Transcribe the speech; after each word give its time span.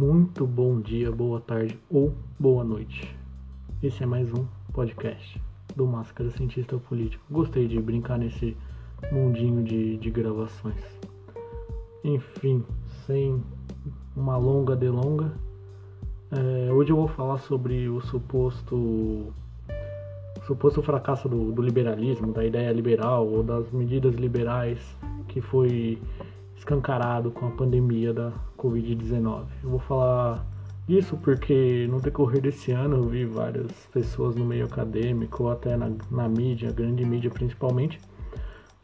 Muito 0.00 0.46
bom 0.46 0.80
dia, 0.80 1.12
boa 1.12 1.42
tarde 1.42 1.78
ou 1.90 2.14
boa 2.38 2.64
noite. 2.64 3.14
Esse 3.82 4.02
é 4.02 4.06
mais 4.06 4.32
um 4.32 4.46
podcast 4.72 5.38
do 5.76 5.86
Máscara 5.86 6.30
Cientista 6.30 6.78
Político. 6.78 7.22
Gostei 7.30 7.68
de 7.68 7.78
brincar 7.78 8.18
nesse 8.18 8.56
mundinho 9.12 9.62
de, 9.62 9.98
de 9.98 10.10
gravações. 10.10 10.82
Enfim, 12.02 12.64
sem 13.04 13.42
uma 14.16 14.38
longa 14.38 14.74
delonga, 14.74 15.34
é, 16.30 16.72
hoje 16.72 16.92
eu 16.92 16.96
vou 16.96 17.08
falar 17.08 17.36
sobre 17.36 17.86
o 17.90 18.00
suposto 18.00 19.34
suposto 20.46 20.80
fracasso 20.80 21.28
do, 21.28 21.52
do 21.52 21.60
liberalismo, 21.60 22.32
da 22.32 22.42
ideia 22.42 22.72
liberal 22.72 23.28
ou 23.28 23.42
das 23.42 23.70
medidas 23.70 24.14
liberais 24.14 24.80
que 25.28 25.42
foi 25.42 25.98
escancarado 26.60 27.30
com 27.30 27.46
a 27.46 27.50
pandemia 27.50 28.12
da 28.12 28.32
Covid-19. 28.58 29.44
Eu 29.64 29.70
vou 29.70 29.78
falar 29.80 30.46
isso 30.86 31.16
porque 31.16 31.86
no 31.90 32.00
decorrer 32.00 32.42
desse 32.42 32.70
ano 32.70 32.98
eu 32.98 33.04
vi 33.04 33.24
várias 33.24 33.72
pessoas 33.92 34.36
no 34.36 34.44
meio 34.44 34.66
acadêmico, 34.66 35.44
ou 35.44 35.50
até 35.50 35.74
na, 35.74 35.90
na 36.10 36.28
mídia, 36.28 36.70
grande 36.70 37.04
mídia 37.04 37.30
principalmente, 37.30 37.98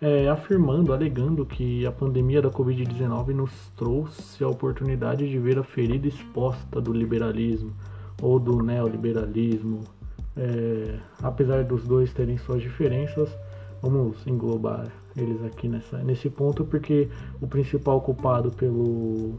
é, 0.01 0.27
afirmando, 0.27 0.93
alegando 0.93 1.45
que 1.45 1.85
a 1.85 1.93
pandemia 1.93 2.41
da 2.41 2.51
Covid-19 2.51 3.29
nos 3.35 3.53
trouxe 3.77 4.43
a 4.43 4.49
oportunidade 4.49 5.29
de 5.29 5.39
ver 5.39 5.59
a 5.59 5.63
ferida 5.63 6.09
exposta 6.09 6.81
do 6.81 6.93
liberalismo 6.93 7.73
ou 8.23 8.39
do 8.39 8.63
neoliberalismo. 8.63 9.81
É, 10.35 10.99
apesar 11.23 11.65
dos 11.65 11.87
dois 11.87 12.13
terem 12.13 12.39
suas 12.39 12.63
diferenças, 12.63 13.37
vamos 13.83 14.27
englobar 14.27 14.87
eles 15.17 15.43
aqui 15.45 15.69
nessa, 15.69 15.99
nesse 15.99 16.29
ponto, 16.29 16.65
porque 16.65 17.09
o 17.41 17.47
principal 17.47 18.01
culpado 18.01 18.51
pelo, 18.51 19.35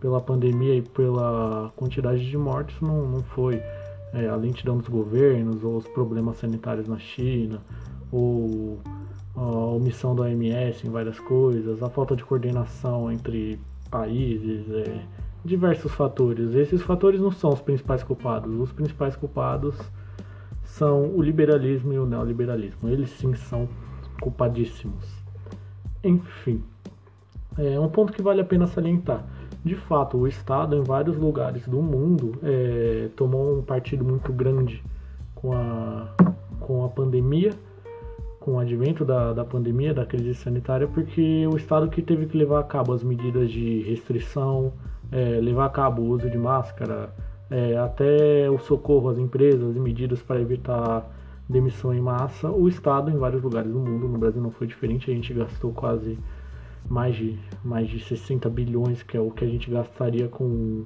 pela 0.00 0.20
pandemia 0.20 0.74
e 0.74 0.82
pela 0.82 1.72
quantidade 1.76 2.28
de 2.28 2.36
mortes 2.36 2.80
não, 2.80 3.08
não 3.08 3.22
foi 3.22 3.62
é, 4.12 4.28
a 4.28 4.36
lentidão 4.36 4.78
dos 4.78 4.88
governos 4.88 5.64
ou 5.64 5.76
os 5.76 5.88
problemas 5.88 6.36
sanitários 6.38 6.86
na 6.86 6.98
China 6.98 7.60
ou 8.12 8.78
a 9.34 9.42
omissão 9.42 10.14
da 10.14 10.22
OMS 10.22 10.86
em 10.86 10.90
várias 10.90 11.18
coisas, 11.20 11.82
a 11.82 11.90
falta 11.90 12.16
de 12.16 12.24
coordenação 12.24 13.10
entre 13.10 13.58
países, 13.90 14.70
é, 14.70 15.02
diversos 15.44 15.92
fatores. 15.92 16.54
Esses 16.54 16.82
fatores 16.82 17.20
não 17.20 17.30
são 17.30 17.50
os 17.50 17.60
principais 17.60 18.02
culpados. 18.02 18.52
Os 18.58 18.72
principais 18.72 19.14
culpados 19.14 19.74
são 20.64 21.14
o 21.14 21.22
liberalismo 21.22 21.92
e 21.92 21.98
o 21.98 22.06
neoliberalismo. 22.06 22.88
Eles 22.88 23.10
sim 23.10 23.34
são 23.34 23.68
culpadíssimos. 24.20 25.04
Enfim, 26.02 26.62
é 27.58 27.78
um 27.80 27.88
ponto 27.88 28.12
que 28.12 28.22
vale 28.22 28.40
a 28.40 28.44
pena 28.44 28.66
salientar. 28.66 29.24
De 29.64 29.74
fato, 29.74 30.16
o 30.16 30.28
Estado, 30.28 30.76
em 30.76 30.82
vários 30.82 31.16
lugares 31.16 31.66
do 31.66 31.82
mundo, 31.82 32.32
é, 32.42 33.08
tomou 33.16 33.58
um 33.58 33.62
partido 33.62 34.04
muito 34.04 34.32
grande 34.32 34.82
com 35.34 35.52
a, 35.52 36.08
com 36.60 36.84
a 36.84 36.88
pandemia, 36.88 37.52
com 38.38 38.54
o 38.54 38.58
advento 38.60 39.04
da, 39.04 39.32
da 39.32 39.44
pandemia, 39.44 39.92
da 39.92 40.06
crise 40.06 40.34
sanitária, 40.34 40.86
porque 40.86 41.44
o 41.48 41.56
Estado 41.56 41.88
que 41.88 42.00
teve 42.00 42.26
que 42.26 42.38
levar 42.38 42.60
a 42.60 42.62
cabo 42.62 42.92
as 42.92 43.02
medidas 43.02 43.50
de 43.50 43.82
restrição, 43.82 44.72
é, 45.10 45.40
levar 45.40 45.66
a 45.66 45.70
cabo 45.70 46.02
o 46.02 46.08
uso 46.10 46.30
de 46.30 46.38
máscara, 46.38 47.10
é, 47.50 47.76
até 47.76 48.48
o 48.48 48.58
socorro 48.58 49.08
às 49.08 49.18
empresas 49.18 49.74
e 49.74 49.80
medidas 49.80 50.22
para 50.22 50.40
evitar 50.40 51.08
demissão 51.48 51.94
em 51.94 52.00
massa, 52.00 52.50
o 52.50 52.68
Estado 52.68 53.10
em 53.10 53.16
vários 53.16 53.42
lugares 53.42 53.70
do 53.70 53.78
mundo, 53.78 54.08
no 54.08 54.18
Brasil 54.18 54.42
não 54.42 54.50
foi 54.50 54.66
diferente, 54.66 55.10
a 55.10 55.14
gente 55.14 55.32
gastou 55.32 55.72
quase 55.72 56.18
mais 56.88 57.14
de, 57.16 57.38
mais 57.64 57.88
de 57.88 58.00
60 58.00 58.48
bilhões, 58.50 59.02
que 59.02 59.16
é 59.16 59.20
o 59.20 59.30
que 59.30 59.44
a 59.44 59.48
gente 59.48 59.70
gastaria 59.70 60.28
com, 60.28 60.84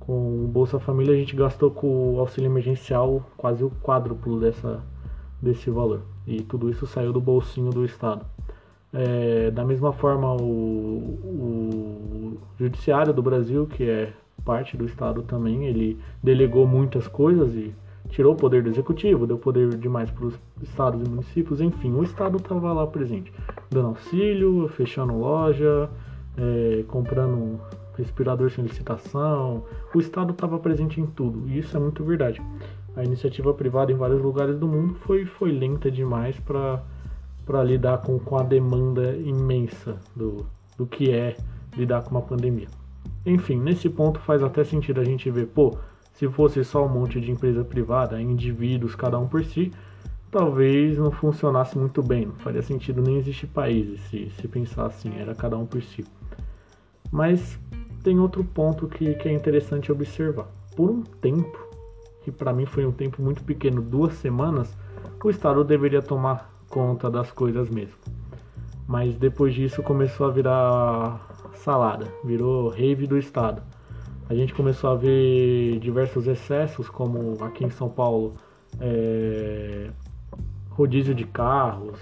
com 0.00 0.44
o 0.44 0.48
Bolsa 0.48 0.78
Família, 0.78 1.14
a 1.14 1.18
gente 1.18 1.34
gastou 1.34 1.70
com 1.70 2.14
o 2.14 2.20
auxílio 2.20 2.48
emergencial 2.48 3.24
quase 3.36 3.64
o 3.64 3.70
quádruplo 3.82 4.40
dessa, 4.40 4.82
desse 5.40 5.70
valor. 5.70 6.02
E 6.26 6.42
tudo 6.42 6.70
isso 6.70 6.86
saiu 6.86 7.12
do 7.12 7.20
bolsinho 7.20 7.70
do 7.70 7.84
Estado. 7.84 8.24
É, 8.92 9.50
da 9.50 9.64
mesma 9.64 9.92
forma, 9.92 10.32
o, 10.34 10.44
o 10.44 12.38
Judiciário 12.58 13.12
do 13.12 13.22
Brasil, 13.22 13.66
que 13.66 13.84
é 13.84 14.12
parte 14.44 14.76
do 14.76 14.84
Estado 14.84 15.22
também, 15.22 15.64
ele 15.64 15.98
delegou 16.22 16.66
muitas 16.66 17.06
coisas 17.08 17.54
e 17.54 17.74
tirou 18.08 18.34
o 18.34 18.36
poder 18.36 18.62
do 18.62 18.68
executivo, 18.68 19.26
deu 19.26 19.38
poder 19.38 19.76
demais 19.76 20.10
para 20.10 20.26
os 20.26 20.34
estados 20.62 21.00
e 21.04 21.08
municípios, 21.08 21.60
enfim, 21.60 21.92
o 21.92 22.02
Estado 22.02 22.38
estava 22.38 22.72
lá 22.72 22.86
presente, 22.86 23.32
dando 23.70 23.88
auxílio, 23.88 24.68
fechando 24.68 25.18
loja, 25.18 25.90
é, 26.36 26.84
comprando 26.88 27.60
respirador 27.96 28.50
sem 28.50 28.64
licitação, 28.64 29.64
o 29.94 29.98
Estado 29.98 30.32
estava 30.32 30.58
presente 30.58 31.00
em 31.00 31.06
tudo, 31.06 31.48
e 31.48 31.58
isso 31.58 31.76
é 31.76 31.80
muito 31.80 32.04
verdade. 32.04 32.40
A 32.94 33.04
iniciativa 33.04 33.52
privada 33.52 33.92
em 33.92 33.96
vários 33.96 34.22
lugares 34.22 34.58
do 34.58 34.66
mundo 34.66 34.94
foi, 34.94 35.24
foi 35.24 35.50
lenta 35.50 35.90
demais 35.90 36.38
para 36.40 37.62
lidar 37.64 37.98
com, 37.98 38.18
com 38.18 38.38
a 38.38 38.42
demanda 38.42 39.16
imensa 39.16 39.96
do, 40.14 40.46
do 40.78 40.86
que 40.86 41.10
é 41.10 41.36
lidar 41.76 42.02
com 42.02 42.10
uma 42.10 42.22
pandemia. 42.22 42.68
Enfim, 43.24 43.58
nesse 43.58 43.88
ponto 43.88 44.20
faz 44.20 44.42
até 44.42 44.64
sentido 44.64 45.00
a 45.00 45.04
gente 45.04 45.30
ver, 45.30 45.46
pô, 45.48 45.76
se 46.16 46.26
fosse 46.28 46.64
só 46.64 46.84
um 46.84 46.88
monte 46.88 47.20
de 47.20 47.30
empresa 47.30 47.62
privada, 47.62 48.20
indivíduos, 48.20 48.94
cada 48.94 49.18
um 49.18 49.28
por 49.28 49.44
si, 49.44 49.70
talvez 50.30 50.96
não 50.96 51.10
funcionasse 51.10 51.78
muito 51.78 52.02
bem. 52.02 52.26
Não 52.26 52.34
faria 52.36 52.62
sentido 52.62 53.02
nem 53.02 53.18
existir 53.18 53.46
países 53.46 54.00
se, 54.08 54.30
se 54.30 54.48
pensar 54.48 54.86
assim, 54.86 55.14
era 55.18 55.34
cada 55.34 55.58
um 55.58 55.66
por 55.66 55.82
si. 55.82 56.04
Mas 57.12 57.58
tem 58.02 58.18
outro 58.18 58.42
ponto 58.42 58.88
que, 58.88 59.14
que 59.14 59.28
é 59.28 59.32
interessante 59.32 59.92
observar. 59.92 60.48
Por 60.74 60.90
um 60.90 61.02
tempo, 61.02 61.58
que 62.22 62.32
para 62.32 62.52
mim 62.52 62.64
foi 62.64 62.86
um 62.86 62.92
tempo 62.92 63.20
muito 63.20 63.44
pequeno, 63.44 63.82
duas 63.82 64.14
semanas, 64.14 64.74
o 65.22 65.30
Estado 65.30 65.64
deveria 65.64 66.00
tomar 66.00 66.50
conta 66.70 67.10
das 67.10 67.30
coisas 67.30 67.68
mesmo. 67.68 67.96
Mas 68.86 69.16
depois 69.16 69.52
disso 69.52 69.82
começou 69.82 70.26
a 70.26 70.30
virar 70.30 71.52
salada, 71.56 72.06
virou 72.24 72.68
rave 72.68 73.06
do 73.06 73.18
Estado 73.18 73.60
a 74.28 74.34
gente 74.34 74.52
começou 74.54 74.90
a 74.90 74.94
ver 74.94 75.78
diversos 75.78 76.26
excessos, 76.26 76.88
como 76.88 77.42
aqui 77.44 77.64
em 77.64 77.70
São 77.70 77.88
Paulo, 77.88 78.32
é, 78.80 79.88
rodízio 80.70 81.14
de 81.14 81.24
carros. 81.24 81.98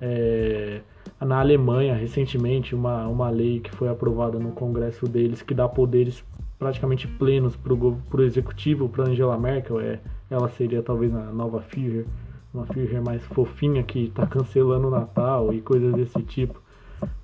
É, 0.00 0.80
na 1.20 1.38
Alemanha, 1.38 1.94
recentemente, 1.94 2.74
uma, 2.74 3.06
uma 3.06 3.28
lei 3.28 3.60
que 3.60 3.70
foi 3.70 3.88
aprovada 3.88 4.38
no 4.38 4.52
Congresso 4.52 5.06
deles 5.06 5.42
que 5.42 5.52
dá 5.52 5.68
poderes 5.68 6.24
praticamente 6.58 7.06
plenos 7.06 7.56
para 7.56 7.74
o 7.74 8.22
executivo, 8.22 8.88
para 8.88 9.08
Angela 9.08 9.38
Merkel. 9.38 9.80
É, 9.80 10.00
ela 10.30 10.48
seria 10.48 10.82
talvez 10.82 11.14
a 11.14 11.24
nova 11.32 11.60
Führer, 11.60 12.06
uma 12.54 12.64
Führer 12.66 13.02
mais 13.02 13.22
fofinha 13.26 13.82
que 13.82 14.04
está 14.04 14.26
cancelando 14.26 14.88
o 14.88 14.90
Natal 14.90 15.52
e 15.52 15.60
coisas 15.60 15.92
desse 15.92 16.22
tipo. 16.22 16.60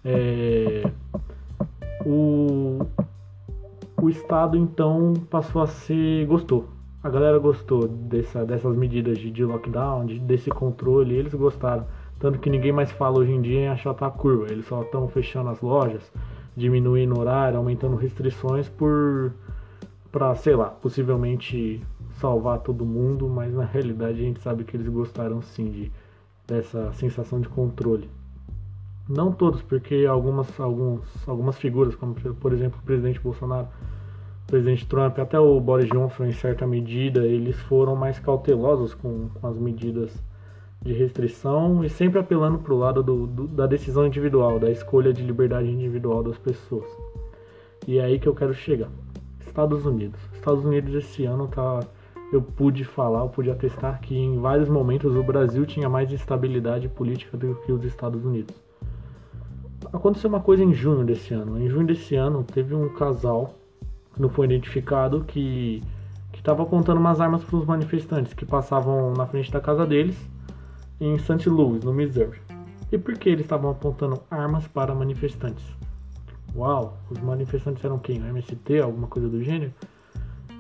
É, 0.04 0.91
o, 2.04 2.86
o 4.01 4.11
Estado 4.11 4.57
então 4.57 5.15
passou 5.31 5.62
a 5.62 5.67
ser. 5.67 6.27
gostou. 6.27 6.69
A 7.03 7.09
galera 7.09 7.39
gostou 7.39 7.87
dessa, 7.87 8.45
dessas 8.45 8.77
medidas 8.77 9.19
de, 9.19 9.31
de 9.31 9.45
lockdown, 9.45 10.07
de, 10.07 10.19
desse 10.19 10.51
controle, 10.51 11.15
eles 11.15 11.34
gostaram. 11.34 11.87
Tanto 12.19 12.39
que 12.39 12.51
ninguém 12.51 12.73
mais 12.73 12.91
fala 12.91 13.19
hoje 13.19 13.33
em 13.33 13.41
dia 13.41 13.61
em 13.61 13.69
achatar 13.69 14.09
a 14.09 14.12
curva. 14.12 14.51
Eles 14.51 14.67
só 14.67 14.83
estão 14.83 15.09
fechando 15.09 15.51
as 15.51 15.61
lojas, 15.61 16.11
diminuindo 16.57 17.17
o 17.17 17.21
horário, 17.21 17.59
aumentando 17.59 17.97
restrições 17.97 18.69
por. 18.69 19.33
para, 20.11 20.34
sei 20.34 20.57
lá, 20.57 20.67
possivelmente 20.67 21.83
salvar 22.15 22.59
todo 22.61 22.84
mundo, 22.84 23.28
mas 23.28 23.53
na 23.53 23.65
realidade 23.65 24.21
a 24.21 24.25
gente 24.25 24.41
sabe 24.41 24.65
que 24.65 24.77
eles 24.77 24.89
gostaram 24.89 25.42
sim 25.42 25.71
de, 25.71 25.92
dessa 26.47 26.92
sensação 26.95 27.41
de 27.41 27.49
controle. 27.49 28.09
Não 29.08 29.30
todos, 29.30 29.62
porque 29.62 30.04
algumas, 30.04 30.58
alguns, 30.58 31.28
algumas 31.28 31.56
figuras, 31.56 31.94
como 31.94 32.14
por 32.14 32.53
exemplo 32.53 32.80
o 32.82 32.84
presidente 32.84 33.20
Bolsonaro, 33.20 33.68
o 34.42 34.47
presidente 34.48 34.84
Trump, 34.86 35.16
até 35.20 35.38
o 35.38 35.60
Boris 35.60 35.88
Johnson 35.88 36.24
em 36.24 36.32
certa 36.32 36.66
medida, 36.66 37.24
eles 37.24 37.54
foram 37.54 37.94
mais 37.94 38.18
cautelosos 38.18 38.94
com, 38.94 39.28
com 39.28 39.47
as 39.47 39.56
medidas 39.56 40.12
de 40.82 40.92
restrição 40.92 41.84
e 41.84 41.88
sempre 41.88 42.18
apelando 42.18 42.58
para 42.58 42.74
o 42.74 42.78
lado 42.78 43.00
do, 43.00 43.28
do, 43.28 43.47
da 43.47 43.66
decisão 43.68 44.06
individual, 44.06 44.58
da 44.58 44.70
escolha 44.70 45.12
de 45.12 45.22
liberdade 45.22 45.70
individual 45.70 46.24
das 46.24 46.38
pessoas. 46.38 46.88
E 47.86 47.98
é 47.98 48.04
aí 48.04 48.18
que 48.18 48.26
eu 48.26 48.34
quero 48.34 48.54
chegar. 48.54 48.91
Estados 49.38 49.86
Unidos. 49.86 50.20
Estados 50.34 50.64
Unidos 50.64 50.92
esse 50.94 51.24
ano 51.24 51.47
tá 51.47 51.80
eu 52.32 52.42
pude 52.42 52.84
falar, 52.84 53.20
eu 53.20 53.28
pude 53.28 53.53
atestar 53.53 54.00
que 54.00 54.18
em 54.18 54.41
vários 54.41 54.68
momentos 54.68 55.14
o 55.14 55.22
Brasil 55.22 55.64
tinha 55.64 55.88
mais 55.88 56.10
estabilidade 56.10 56.88
política 56.88 57.36
do 57.36 57.54
que 57.64 57.70
os 57.70 57.84
Estados 57.84 58.24
Unidos 58.24 58.66
aconteceu 59.92 60.28
uma 60.28 60.41
coisa 60.41 60.62
em 60.62 60.72
junho 60.72 61.04
desse 61.04 61.34
ano. 61.34 61.60
Em 61.60 61.68
junho 61.68 61.86
desse 61.86 62.15
ano 62.15 62.44
teve 62.44 62.74
um 62.74 62.88
casal 62.88 63.54
que 64.15 64.21
não 64.21 64.28
foi 64.28 64.47
identificado 64.47 65.24
que 65.24 65.83
estava 66.34 66.62
apontando 66.62 67.00
umas 67.00 67.21
armas 67.21 67.42
para 67.42 67.56
os 67.56 67.65
manifestantes 67.65 68.33
que 68.33 68.44
passavam 68.44 69.12
na 69.15 69.27
frente 69.27 69.50
da 69.50 69.60
casa 69.60 69.84
deles 69.84 70.16
em 71.00 71.18
St. 71.18 71.48
Louis, 71.48 71.83
no 71.83 71.92
Missouri. 71.92 72.41
E 72.92 72.97
por 72.97 73.18
que 73.18 73.28
eles 73.28 73.44
estavam 73.44 73.71
apontando 73.71 74.22
armas 74.30 74.66
para 74.68 74.94
manifestantes? 74.94 75.65
uau, 76.56 76.97
os 77.10 77.18
manifestantes 77.21 77.84
eram 77.84 77.98
quem? 77.98 78.21
O 78.22 78.27
MST, 78.27 78.80
alguma 78.80 79.06
coisa 79.06 79.28
do 79.28 79.42
gênero? 79.42 79.72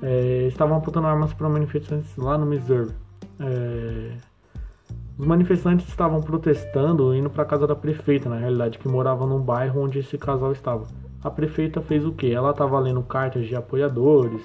É, 0.02 0.46
estavam 0.46 0.76
apontando 0.76 1.06
armas 1.06 1.32
para 1.32 1.48
manifestantes 1.48 2.14
lá 2.16 2.36
no 2.36 2.44
Missouri. 2.44 2.92
É, 3.40 4.12
os 5.18 5.26
manifestantes 5.26 5.88
estavam 5.88 6.20
protestando, 6.20 7.14
indo 7.14 7.30
para 7.30 7.42
a 7.42 7.46
casa 7.46 7.66
da 7.66 7.74
prefeita, 7.74 8.28
na 8.28 8.36
realidade, 8.36 8.78
que 8.78 8.86
morava 8.86 9.26
num 9.26 9.40
bairro 9.40 9.82
onde 9.82 10.00
esse 10.00 10.18
casal 10.18 10.52
estava. 10.52 10.86
A 11.24 11.30
prefeita 11.30 11.80
fez 11.80 12.04
o 12.04 12.12
quê? 12.12 12.28
Ela 12.28 12.50
estava 12.50 12.78
lendo 12.78 13.02
cartas 13.02 13.46
de 13.46 13.56
apoiadores, 13.56 14.42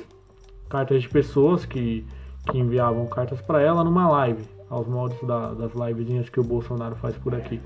cartas 0.69 1.01
de 1.01 1.09
pessoas 1.09 1.65
que, 1.65 2.05
que 2.49 2.57
enviavam 2.57 3.05
cartas 3.07 3.41
para 3.41 3.61
ela 3.61 3.83
numa 3.83 4.09
live, 4.09 4.43
aos 4.69 4.87
moldes 4.87 5.21
da, 5.23 5.53
das 5.53 5.73
livezinhas 5.73 6.29
que 6.29 6.39
o 6.39 6.43
Bolsonaro 6.43 6.95
faz 6.95 7.17
por 7.17 7.35
aqui. 7.35 7.59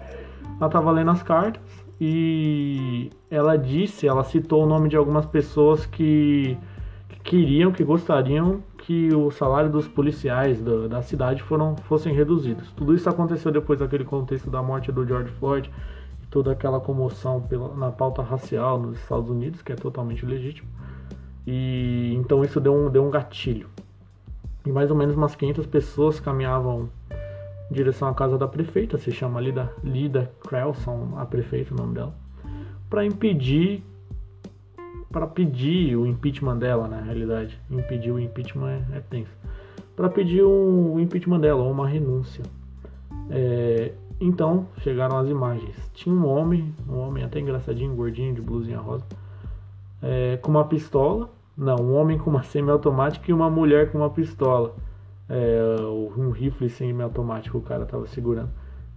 Ela 0.58 0.66
estava 0.66 0.90
lendo 0.90 1.12
as 1.12 1.22
cartas 1.22 1.62
e 2.02 3.12
ela 3.30 3.56
disse, 3.56 4.08
ela 4.08 4.24
citou 4.24 4.64
o 4.64 4.68
nome 4.68 4.90
de 4.90 4.98
algumas 4.98 5.28
pessoas 5.28 5.86
que, 5.86 6.58
que 7.08 7.20
queriam, 7.20 7.72
que 7.72 7.84
gostariam 7.84 8.64
que 8.86 9.12
o 9.16 9.32
salário 9.32 9.68
dos 9.68 9.88
policiais 9.88 10.62
da, 10.62 10.88
da 10.88 11.02
cidade 11.02 11.42
foram, 11.42 11.76
fossem 11.76 12.14
reduzidos. 12.14 12.72
Tudo 12.74 12.94
isso 12.94 13.10
aconteceu 13.10 13.52
depois 13.52 13.80
daquele 13.80 14.06
contexto 14.06 14.48
da 14.48 14.62
morte 14.62 14.92
do 14.92 15.04
George 15.04 15.32
Floyd 15.40 15.72
e 16.22 16.28
toda 16.28 16.52
aquela 16.52 16.80
comoção 16.80 17.42
pela, 17.42 17.76
na 17.76 17.92
pauta 17.92 18.22
racial 18.22 18.80
nos 18.80 19.00
Estados 19.00 19.28
Unidos, 19.28 19.64
que 19.64 19.72
é 19.72 19.76
totalmente 19.76 20.24
legítimo. 20.24 20.70
E 21.48 22.14
então 22.16 22.44
isso 22.44 22.60
deu 22.60 22.76
um, 22.76 22.92
deu 22.92 23.04
um 23.04 23.10
gatilho. 23.10 23.68
E 24.64 24.72
mais 24.72 24.92
ou 24.92 24.96
menos 24.96 25.16
umas 25.16 25.36
500 25.36 25.66
pessoas 25.66 26.20
caminhavam 26.20 26.88
em 27.72 27.74
direção 27.74 28.08
à 28.08 28.14
casa 28.14 28.38
da 28.38 28.48
prefeita, 28.48 29.00
se 29.00 29.12
chama 29.12 29.42
Lida, 29.42 29.74
Lida 29.84 30.32
Crelson, 30.48 31.16
a 31.18 31.26
prefeita, 31.26 31.74
o 31.74 31.78
nome 31.78 31.96
dela, 31.96 32.14
para 32.88 33.04
impedir 33.04 33.84
para 35.16 35.28
pedir 35.28 35.96
o 35.96 36.06
impeachment 36.06 36.58
dela, 36.58 36.90
na 36.90 37.00
realidade. 37.00 37.58
Impedir 37.72 38.12
o 38.12 38.20
impeachment 38.20 38.68
é, 38.68 38.98
é 38.98 39.00
tenso. 39.00 39.32
Para 39.96 40.10
pedir 40.10 40.44
o 40.44 41.00
impeachment 41.00 41.40
dela, 41.40 41.64
ou 41.64 41.72
uma 41.72 41.88
renúncia. 41.88 42.44
É, 43.30 43.94
então, 44.20 44.68
chegaram 44.80 45.18
as 45.18 45.30
imagens. 45.30 45.74
Tinha 45.94 46.14
um 46.14 46.28
homem, 46.28 46.76
um 46.86 47.00
homem 47.00 47.24
até 47.24 47.40
engraçadinho, 47.40 47.96
gordinho, 47.96 48.36
de 48.36 48.42
blusinha 48.42 48.78
rosa, 48.78 49.06
é, 50.02 50.36
com 50.36 50.52
uma 50.52 50.66
pistola. 50.66 51.30
Não, 51.58 51.78
um 51.78 51.96
homem 51.96 52.18
com 52.18 52.30
uma 52.30 52.44
semiautomática 52.44 53.32
e 53.32 53.34
uma 53.34 53.50
mulher 53.50 53.94
com 53.94 54.00
uma 54.00 54.10
pistola. 54.10 54.76
É, 55.30 55.62
um 56.18 56.30
rifle 56.32 56.70
semiautomático 56.70 57.58
o 57.58 57.62
cara 57.62 57.86
tava 57.86 58.06
segurando. 58.08 58.50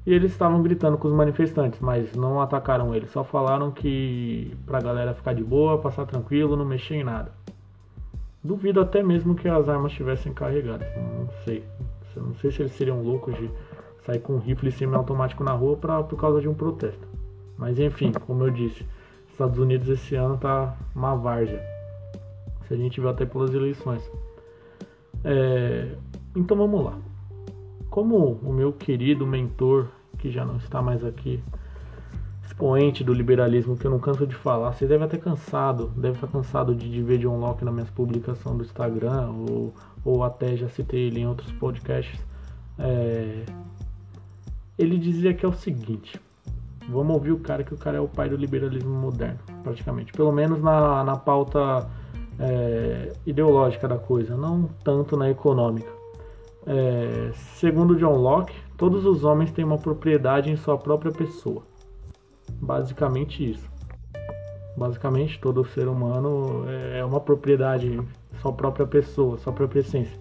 E 0.08 0.14
eles 0.14 0.32
estavam 0.32 0.62
gritando 0.62 0.96
com 0.96 1.06
os 1.06 1.12
manifestantes, 1.12 1.80
mas 1.80 2.14
não 2.14 2.40
atacaram 2.40 2.94
eles, 2.94 3.10
só 3.10 3.22
falaram 3.22 3.70
que 3.70 4.56
pra 4.64 4.80
galera 4.80 5.12
ficar 5.12 5.34
de 5.34 5.44
boa, 5.44 5.76
passar 5.76 6.06
tranquilo, 6.06 6.56
não 6.56 6.64
mexer 6.64 6.94
em 6.94 7.04
nada. 7.04 7.30
Duvido 8.42 8.80
até 8.80 9.02
mesmo 9.02 9.34
que 9.34 9.46
as 9.46 9.68
armas 9.68 9.92
estivessem 9.92 10.32
carregadas, 10.32 10.88
não 10.96 11.28
sei. 11.44 11.62
Não 12.16 12.34
sei 12.36 12.50
se 12.50 12.62
eles 12.62 12.72
seriam 12.72 13.02
loucos 13.02 13.36
de 13.36 13.50
sair 14.06 14.18
com 14.20 14.36
um 14.36 14.38
rifle 14.38 14.72
semiautomático 14.72 15.44
na 15.44 15.52
rua 15.52 15.76
pra, 15.76 16.02
por 16.02 16.18
causa 16.18 16.40
de 16.40 16.48
um 16.48 16.54
protesto. 16.54 17.06
Mas 17.58 17.78
enfim, 17.78 18.10
como 18.12 18.44
eu 18.44 18.50
disse, 18.50 18.86
Estados 19.30 19.58
Unidos 19.58 19.90
esse 19.90 20.14
ano 20.14 20.38
tá 20.38 20.74
uma 20.94 21.16
várzea. 21.16 21.62
Se 22.66 22.72
a 22.72 22.78
gente 22.78 22.98
viu 22.98 23.10
até 23.10 23.26
pelas 23.26 23.52
eleições. 23.52 24.10
É, 25.22 25.94
então 26.34 26.56
vamos 26.56 26.82
lá. 26.82 26.94
Como 27.90 28.40
o 28.42 28.52
meu 28.54 28.72
querido 28.72 29.26
mentor 29.26 29.97
que 30.18 30.30
já 30.30 30.44
não 30.44 30.56
está 30.56 30.82
mais 30.82 31.04
aqui, 31.04 31.42
expoente 32.44 33.04
do 33.04 33.12
liberalismo 33.12 33.76
que 33.76 33.86
eu 33.86 33.90
não 33.90 33.98
canso 33.98 34.26
de 34.26 34.34
falar. 34.34 34.72
Você 34.72 34.86
deve 34.86 35.04
até 35.04 35.16
cansado, 35.16 35.92
deve 35.96 36.16
estar 36.16 36.26
cansado 36.26 36.74
de, 36.74 36.90
de 36.90 37.02
ver 37.02 37.18
John 37.18 37.38
Locke 37.38 37.64
nas 37.64 37.72
minhas 37.72 37.90
publicações 37.90 38.56
do 38.56 38.64
Instagram, 38.64 39.30
ou, 39.30 39.74
ou 40.04 40.24
até 40.24 40.56
já 40.56 40.68
citei 40.68 41.06
ele 41.06 41.20
em 41.20 41.26
outros 41.26 41.52
podcasts. 41.52 42.20
É, 42.78 43.44
ele 44.78 44.98
dizia 44.98 45.32
que 45.34 45.44
é 45.44 45.48
o 45.48 45.52
seguinte: 45.52 46.20
vamos 46.88 47.14
ouvir 47.14 47.32
o 47.32 47.38
cara, 47.38 47.62
que 47.62 47.74
o 47.74 47.78
cara 47.78 47.98
é 47.98 48.00
o 48.00 48.08
pai 48.08 48.28
do 48.28 48.36
liberalismo 48.36 48.90
moderno, 48.90 49.38
praticamente. 49.62 50.12
Pelo 50.12 50.32
menos 50.32 50.60
na, 50.60 51.04
na 51.04 51.16
pauta 51.16 51.88
é, 52.38 53.12
ideológica 53.26 53.86
da 53.86 53.98
coisa, 53.98 54.36
não 54.36 54.64
tanto 54.82 55.16
na 55.16 55.30
econômica. 55.30 55.90
É, 56.66 57.30
segundo 57.34 57.96
John 57.96 58.16
Locke, 58.16 58.54
todos 58.78 59.04
os 59.04 59.24
homens 59.24 59.50
têm 59.50 59.64
uma 59.64 59.76
propriedade 59.76 60.50
em 60.50 60.56
sua 60.56 60.78
própria 60.78 61.12
pessoa. 61.12 61.62
Basicamente 62.62 63.50
isso. 63.50 63.68
Basicamente, 64.76 65.38
todo 65.38 65.64
ser 65.64 65.88
humano 65.88 66.64
é 66.94 67.04
uma 67.04 67.20
propriedade, 67.20 68.00
sua 68.40 68.52
própria 68.52 68.86
pessoa, 68.86 69.36
sua 69.36 69.52
própria 69.52 69.80
essência. 69.80 70.16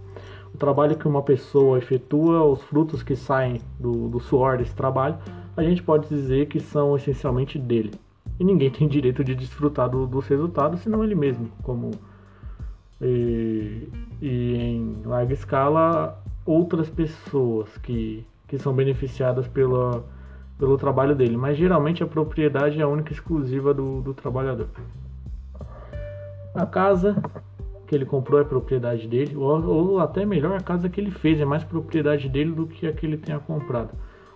O 0.53 0.57
trabalho 0.57 0.97
que 0.97 1.07
uma 1.07 1.21
pessoa 1.21 1.77
efetua, 1.77 2.43
os 2.43 2.61
frutos 2.63 3.03
que 3.03 3.15
saem 3.15 3.61
do, 3.79 4.09
do 4.09 4.19
suor 4.19 4.57
desse 4.57 4.75
trabalho, 4.75 5.17
a 5.55 5.61
gente 5.61 5.83
pode 5.83 6.09
dizer 6.09 6.47
que 6.47 6.59
são 6.59 6.95
essencialmente 6.95 7.59
dele. 7.59 7.91
E 8.39 8.43
ninguém 8.43 8.69
tem 8.71 8.87
direito 8.87 9.23
de 9.23 9.35
desfrutar 9.35 9.87
do, 9.87 10.07
dos 10.07 10.27
resultados, 10.27 10.81
senão 10.81 11.03
ele 11.03 11.15
mesmo. 11.15 11.49
Como 11.61 11.91
e, 13.01 13.87
e 14.19 14.55
em 14.55 15.01
larga 15.05 15.33
escala 15.33 16.23
outras 16.45 16.89
pessoas 16.89 17.77
que, 17.77 18.25
que 18.47 18.57
são 18.57 18.73
beneficiadas 18.73 19.47
pela, 19.47 20.05
pelo 20.57 20.77
trabalho 20.77 21.15
dele, 21.15 21.35
mas 21.35 21.57
geralmente 21.57 22.01
a 22.01 22.07
propriedade 22.07 22.79
é 22.79 22.83
a 22.83 22.87
única 22.87 23.11
exclusiva 23.11 23.73
do, 23.73 24.01
do 24.01 24.13
trabalhador. 24.13 24.69
A 26.55 26.65
casa 26.65 27.21
que 27.85 27.95
ele 27.95 28.05
comprou 28.05 28.39
é 28.39 28.43
propriedade 28.43 29.07
dele, 29.07 29.35
ou, 29.35 29.63
ou, 29.65 29.99
até 29.99 30.25
melhor, 30.25 30.57
a 30.57 30.61
casa 30.61 30.89
que 30.89 30.99
ele 30.99 31.11
fez 31.11 31.39
é 31.39 31.45
mais 31.45 31.63
propriedade 31.63 32.27
dele 32.27 32.51
do 32.51 32.67
que 32.67 32.87
a 32.87 32.91
que 32.91 33.05
ele 33.05 33.17
tenha 33.17 33.39
comprado. 33.39 33.91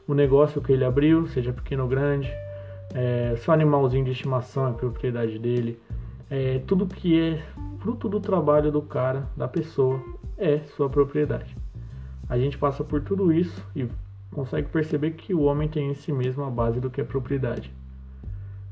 O 0.08 0.14
negócio 0.14 0.62
que 0.62 0.72
ele 0.72 0.86
abriu, 0.86 1.28
seja 1.28 1.52
pequeno 1.52 1.84
ou 1.84 1.90
grande, 1.90 2.32
é, 2.94 3.36
seu 3.38 3.54
animalzinho 3.54 4.06
de 4.06 4.12
estimação 4.12 4.70
é 4.70 4.74
propriedade 4.74 5.38
dele, 5.40 5.80
é, 6.30 6.60
tudo 6.66 6.86
que 6.86 7.20
é 7.20 7.42
fruto 7.80 8.08
do 8.08 8.20
trabalho 8.20 8.72
do 8.72 8.82
cara, 8.82 9.28
da 9.36 9.48
pessoa, 9.48 10.02
é 10.38 10.60
sua 10.60 10.90
propriedade 10.90 11.56
a 12.32 12.38
gente 12.38 12.58
passa 12.58 12.82
por 12.82 13.02
tudo 13.02 13.34
isso 13.34 13.62
e 13.76 13.86
consegue 14.32 14.70
perceber 14.70 15.12
que 15.12 15.34
o 15.34 15.42
homem 15.42 15.68
tem 15.68 15.92
em 15.92 15.96
si 15.96 16.12
mesmo 16.12 16.44
a 16.44 16.50
base 16.50 16.80
do 16.80 16.90
que 16.90 17.02
é 17.02 17.04
propriedade, 17.04 17.74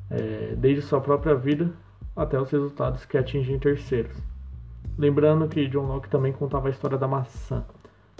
é, 0.09 0.55
desde 0.57 0.81
sua 0.81 1.01
própria 1.01 1.35
vida 1.35 1.71
até 2.15 2.39
os 2.39 2.49
resultados 2.49 3.05
que 3.05 3.17
atingem 3.17 3.59
terceiros. 3.59 4.17
Lembrando 4.97 5.47
que 5.47 5.67
John 5.67 5.85
Locke 5.85 6.09
também 6.09 6.33
contava 6.33 6.67
a 6.67 6.71
história 6.71 6.97
da 6.97 7.07
maçã. 7.07 7.63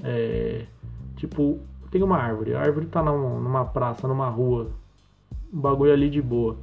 É, 0.03 0.65
tipo, 1.15 1.60
tem 1.91 2.01
uma 2.01 2.17
árvore, 2.17 2.55
a 2.55 2.62
árvore 2.62 2.86
está 2.86 3.03
numa 3.03 3.65
praça, 3.65 4.08
numa 4.08 4.29
rua, 4.29 4.72
um 5.53 5.60
bagulho 5.60 5.91
ali 5.91 6.10
de 6.10 6.22
boa. 6.22 6.58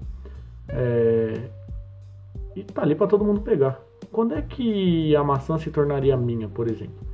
É, 0.68 1.50
e 2.54 2.64
tá 2.64 2.82
ali 2.82 2.94
para 2.94 3.06
todo 3.06 3.24
mundo 3.24 3.42
pegar. 3.42 3.78
Quando 4.10 4.34
é 4.34 4.40
que 4.40 5.14
a 5.14 5.22
maçã 5.22 5.58
se 5.58 5.70
tornaria 5.70 6.16
minha, 6.16 6.48
por 6.48 6.68
exemplo? 6.68 7.05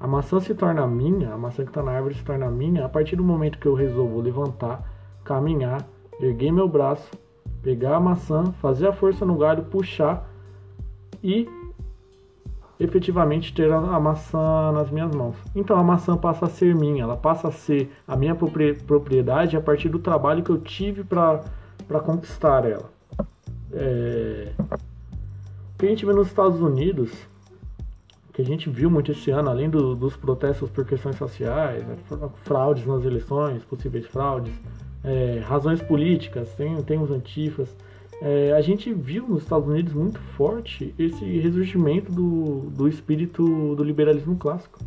A 0.00 0.06
maçã 0.06 0.40
se 0.40 0.54
torna 0.54 0.86
minha, 0.86 1.34
a 1.34 1.36
maçã 1.36 1.62
que 1.62 1.70
está 1.70 1.82
na 1.82 1.92
árvore 1.92 2.14
se 2.14 2.24
torna 2.24 2.50
minha 2.50 2.86
a 2.86 2.88
partir 2.88 3.16
do 3.16 3.22
momento 3.22 3.58
que 3.58 3.66
eu 3.66 3.74
resolvo 3.74 4.18
levantar, 4.18 4.82
caminhar, 5.22 5.86
erguer 6.18 6.50
meu 6.50 6.66
braço, 6.66 7.10
pegar 7.62 7.96
a 7.96 8.00
maçã, 8.00 8.44
fazer 8.62 8.88
a 8.88 8.92
força 8.94 9.26
no 9.26 9.36
galho, 9.36 9.64
puxar 9.64 10.26
e 11.22 11.46
efetivamente 12.78 13.52
ter 13.52 13.70
a 13.70 14.00
maçã 14.00 14.72
nas 14.72 14.90
minhas 14.90 15.14
mãos. 15.14 15.36
Então 15.54 15.76
a 15.76 15.84
maçã 15.84 16.16
passa 16.16 16.46
a 16.46 16.48
ser 16.48 16.74
minha, 16.74 17.02
ela 17.02 17.18
passa 17.18 17.48
a 17.48 17.52
ser 17.52 17.92
a 18.08 18.16
minha 18.16 18.34
propriedade 18.34 19.54
a 19.54 19.60
partir 19.60 19.90
do 19.90 19.98
trabalho 19.98 20.42
que 20.42 20.48
eu 20.48 20.58
tive 20.58 21.04
para 21.04 21.42
conquistar 22.02 22.64
ela. 22.64 22.90
É... 23.70 24.50
O 25.74 25.78
que 25.78 25.84
a 25.84 25.88
gente 25.90 26.06
vê 26.06 26.12
nos 26.14 26.28
Estados 26.28 26.58
Unidos 26.58 27.12
que 28.32 28.42
a 28.42 28.44
gente 28.44 28.70
viu 28.70 28.90
muito 28.90 29.10
esse 29.12 29.30
ano, 29.30 29.50
além 29.50 29.68
do, 29.68 29.94
dos 29.94 30.16
protestos 30.16 30.70
por 30.70 30.84
questões 30.84 31.16
sociais, 31.16 31.84
né, 31.86 31.96
fraudes 32.44 32.86
nas 32.86 33.04
eleições, 33.04 33.64
possíveis 33.64 34.06
fraudes, 34.06 34.52
é, 35.02 35.40
razões 35.44 35.82
políticas, 35.82 36.52
tem, 36.54 36.76
tem 36.82 37.00
os 37.00 37.10
antifas. 37.10 37.74
É, 38.22 38.52
a 38.52 38.60
gente 38.60 38.92
viu 38.92 39.26
nos 39.26 39.42
Estados 39.42 39.66
Unidos 39.66 39.92
muito 39.92 40.18
forte 40.36 40.94
esse 40.98 41.24
ressurgimento 41.38 42.12
do, 42.12 42.70
do 42.70 42.86
espírito 42.86 43.74
do 43.74 43.82
liberalismo 43.82 44.36
clássico, 44.36 44.78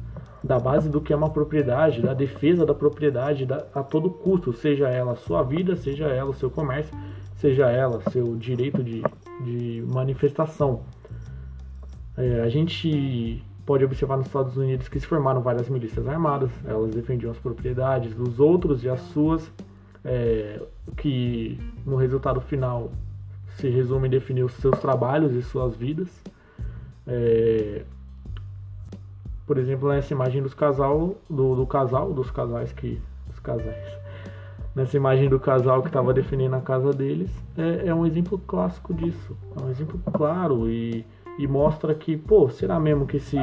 da 0.43 0.59
base 0.59 0.89
do 0.89 1.01
que 1.01 1.11
é 1.11 1.15
uma 1.15 1.29
propriedade, 1.29 2.01
da 2.01 2.13
defesa 2.13 2.65
da 2.65 2.73
propriedade 2.73 3.45
da, 3.45 3.65
a 3.73 3.81
todo 3.81 4.09
custo, 4.09 4.53
seja 4.53 4.87
ela 4.87 5.13
a 5.13 5.15
sua 5.15 5.41
vida, 5.41 5.75
seja 5.75 6.05
ela 6.05 6.29
o 6.29 6.33
seu 6.33 6.49
comércio, 6.49 6.95
seja 7.37 7.69
ela 7.69 8.01
seu 8.11 8.35
direito 8.35 8.83
de, 8.83 9.01
de 9.41 9.83
manifestação. 9.91 10.81
É, 12.17 12.41
a 12.41 12.49
gente 12.49 13.43
pode 13.65 13.83
observar 13.83 14.17
nos 14.17 14.27
Estados 14.27 14.57
Unidos 14.57 14.87
que 14.87 14.99
se 14.99 15.07
formaram 15.07 15.41
várias 15.41 15.69
milícias 15.69 16.07
armadas, 16.07 16.51
elas 16.65 16.93
defendiam 16.93 17.31
as 17.31 17.37
propriedades 17.37 18.13
dos 18.13 18.39
outros 18.39 18.83
e 18.83 18.89
as 18.89 18.99
suas, 18.99 19.49
é, 20.03 20.61
que 20.97 21.59
no 21.85 21.95
resultado 21.95 22.41
final 22.41 22.91
se 23.55 23.69
resume 23.69 24.07
em 24.07 24.11
definir 24.11 24.43
os 24.43 24.53
seus 24.53 24.77
trabalhos 24.79 25.33
e 25.33 25.41
suas 25.41 25.75
vidas. 25.75 26.09
É, 27.07 27.83
por 29.45 29.57
exemplo, 29.57 29.89
nessa 29.89 30.13
imagem 30.13 30.41
dos 30.41 30.53
casal, 30.53 31.15
do, 31.29 31.55
do 31.55 31.65
casal, 31.67 32.13
dos 32.13 32.31
casais 32.31 32.71
que. 32.71 33.01
Dos 33.27 33.39
casais. 33.39 34.03
Nessa 34.75 34.97
imagem 34.97 35.29
do 35.29 35.39
casal 35.39 35.83
que 35.83 35.87
estava 35.87 36.11
definindo 36.11 36.55
a 36.55 36.61
casa 36.61 36.91
deles, 36.91 37.29
é, 37.55 37.89
é, 37.89 37.93
um 37.93 38.07
exemplo 38.07 38.39
clássico 38.39 38.91
disso. 38.91 39.37
É 39.55 39.61
um 39.61 39.69
exemplo 39.69 40.01
claro 40.11 40.67
e, 40.67 41.05
e 41.37 41.47
mostra 41.47 41.93
que, 41.95 42.15
pô, 42.15 42.49
será 42.49 42.79
mesmo 42.79 43.05
que 43.05 43.17
esse, 43.17 43.37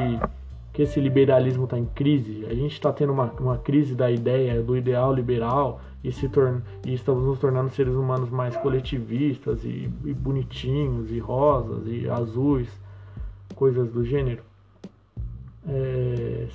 que 0.73 0.81
esse 0.81 0.99
liberalismo 0.99 1.65
está 1.65 1.77
em 1.77 1.85
crise? 1.85 2.45
A 2.45 2.53
gente 2.53 2.73
está 2.73 2.91
tendo 2.91 3.13
uma, 3.13 3.31
uma 3.39 3.57
crise 3.57 3.95
da 3.95 4.09
ideia, 4.09 4.61
do 4.61 4.77
ideal 4.77 5.13
liberal 5.13 5.81
e, 6.03 6.11
se 6.11 6.29
torna, 6.29 6.63
e 6.85 6.93
estamos 6.93 7.23
nos 7.23 7.39
tornando 7.39 7.69
seres 7.69 7.93
humanos 7.93 8.29
mais 8.29 8.55
coletivistas 8.57 9.63
e, 9.63 9.89
e 10.05 10.13
bonitinhos, 10.13 11.11
e 11.11 11.19
rosas, 11.19 11.83
e 11.87 12.09
azuis, 12.09 12.69
coisas 13.55 13.91
do 13.91 14.03
gênero. 14.03 14.43
É, 15.67 16.47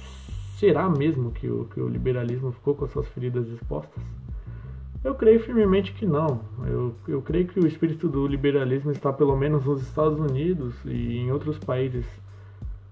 será 0.59 0.88
mesmo 0.88 1.31
que 1.31 1.49
o, 1.49 1.66
que 1.66 1.81
o 1.81 1.88
liberalismo 1.88 2.50
ficou 2.50 2.75
com 2.75 2.85
as 2.85 2.90
suas 2.90 3.07
feridas 3.09 3.47
expostas? 3.49 4.02
Eu 5.05 5.15
creio 5.15 5.41
firmemente 5.41 5.93
que 5.93 6.07
não. 6.07 6.41
Eu, 6.67 6.95
eu 7.07 7.23
creio 7.23 7.47
que 7.47 7.61
o 7.61 7.67
espírito 7.67 8.09
do 8.09 8.26
liberalismo 8.26 8.91
está, 8.91 9.12
pelo 9.12 9.37
menos 9.37 9.65
nos 9.65 9.83
Estados 9.83 10.19
Unidos 10.19 10.75
e 10.85 11.19
em 11.19 11.31
outros 11.31 11.59
países 11.59 12.05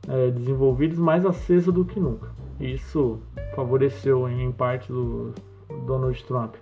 é, 0.08 0.30
desenvolvidos, 0.30 0.98
mais 0.98 1.24
aceso 1.26 1.72
do 1.72 1.84
que 1.84 1.98
nunca. 1.98 2.28
Isso 2.60 3.20
favoreceu, 3.54 4.28
em 4.28 4.52
parte, 4.52 4.92
do 4.92 5.32
Donald 5.86 6.22
Trump. 6.24 6.54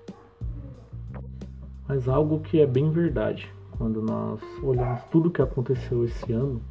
Mas 1.87 2.09
algo 2.09 2.41
que 2.41 2.61
é 2.61 2.67
bem 2.67 2.91
verdade 2.91 3.53
quando 3.77 4.01
nós 4.01 4.41
olhamos 4.63 5.03
tudo 5.11 5.29
o 5.29 5.31
que 5.31 5.43
aconteceu 5.43 6.05
esse 6.05 6.33
ano 6.33 6.63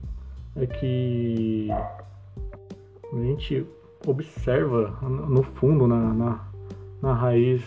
é 0.56 0.66
que 0.66 1.68
a 1.72 3.18
gente 3.18 3.66
observa 4.08 4.98
no 5.02 5.44
fundo, 5.44 5.86
na, 5.88 6.14
na, 6.14 6.48
na 7.02 7.14
raiz 7.14 7.62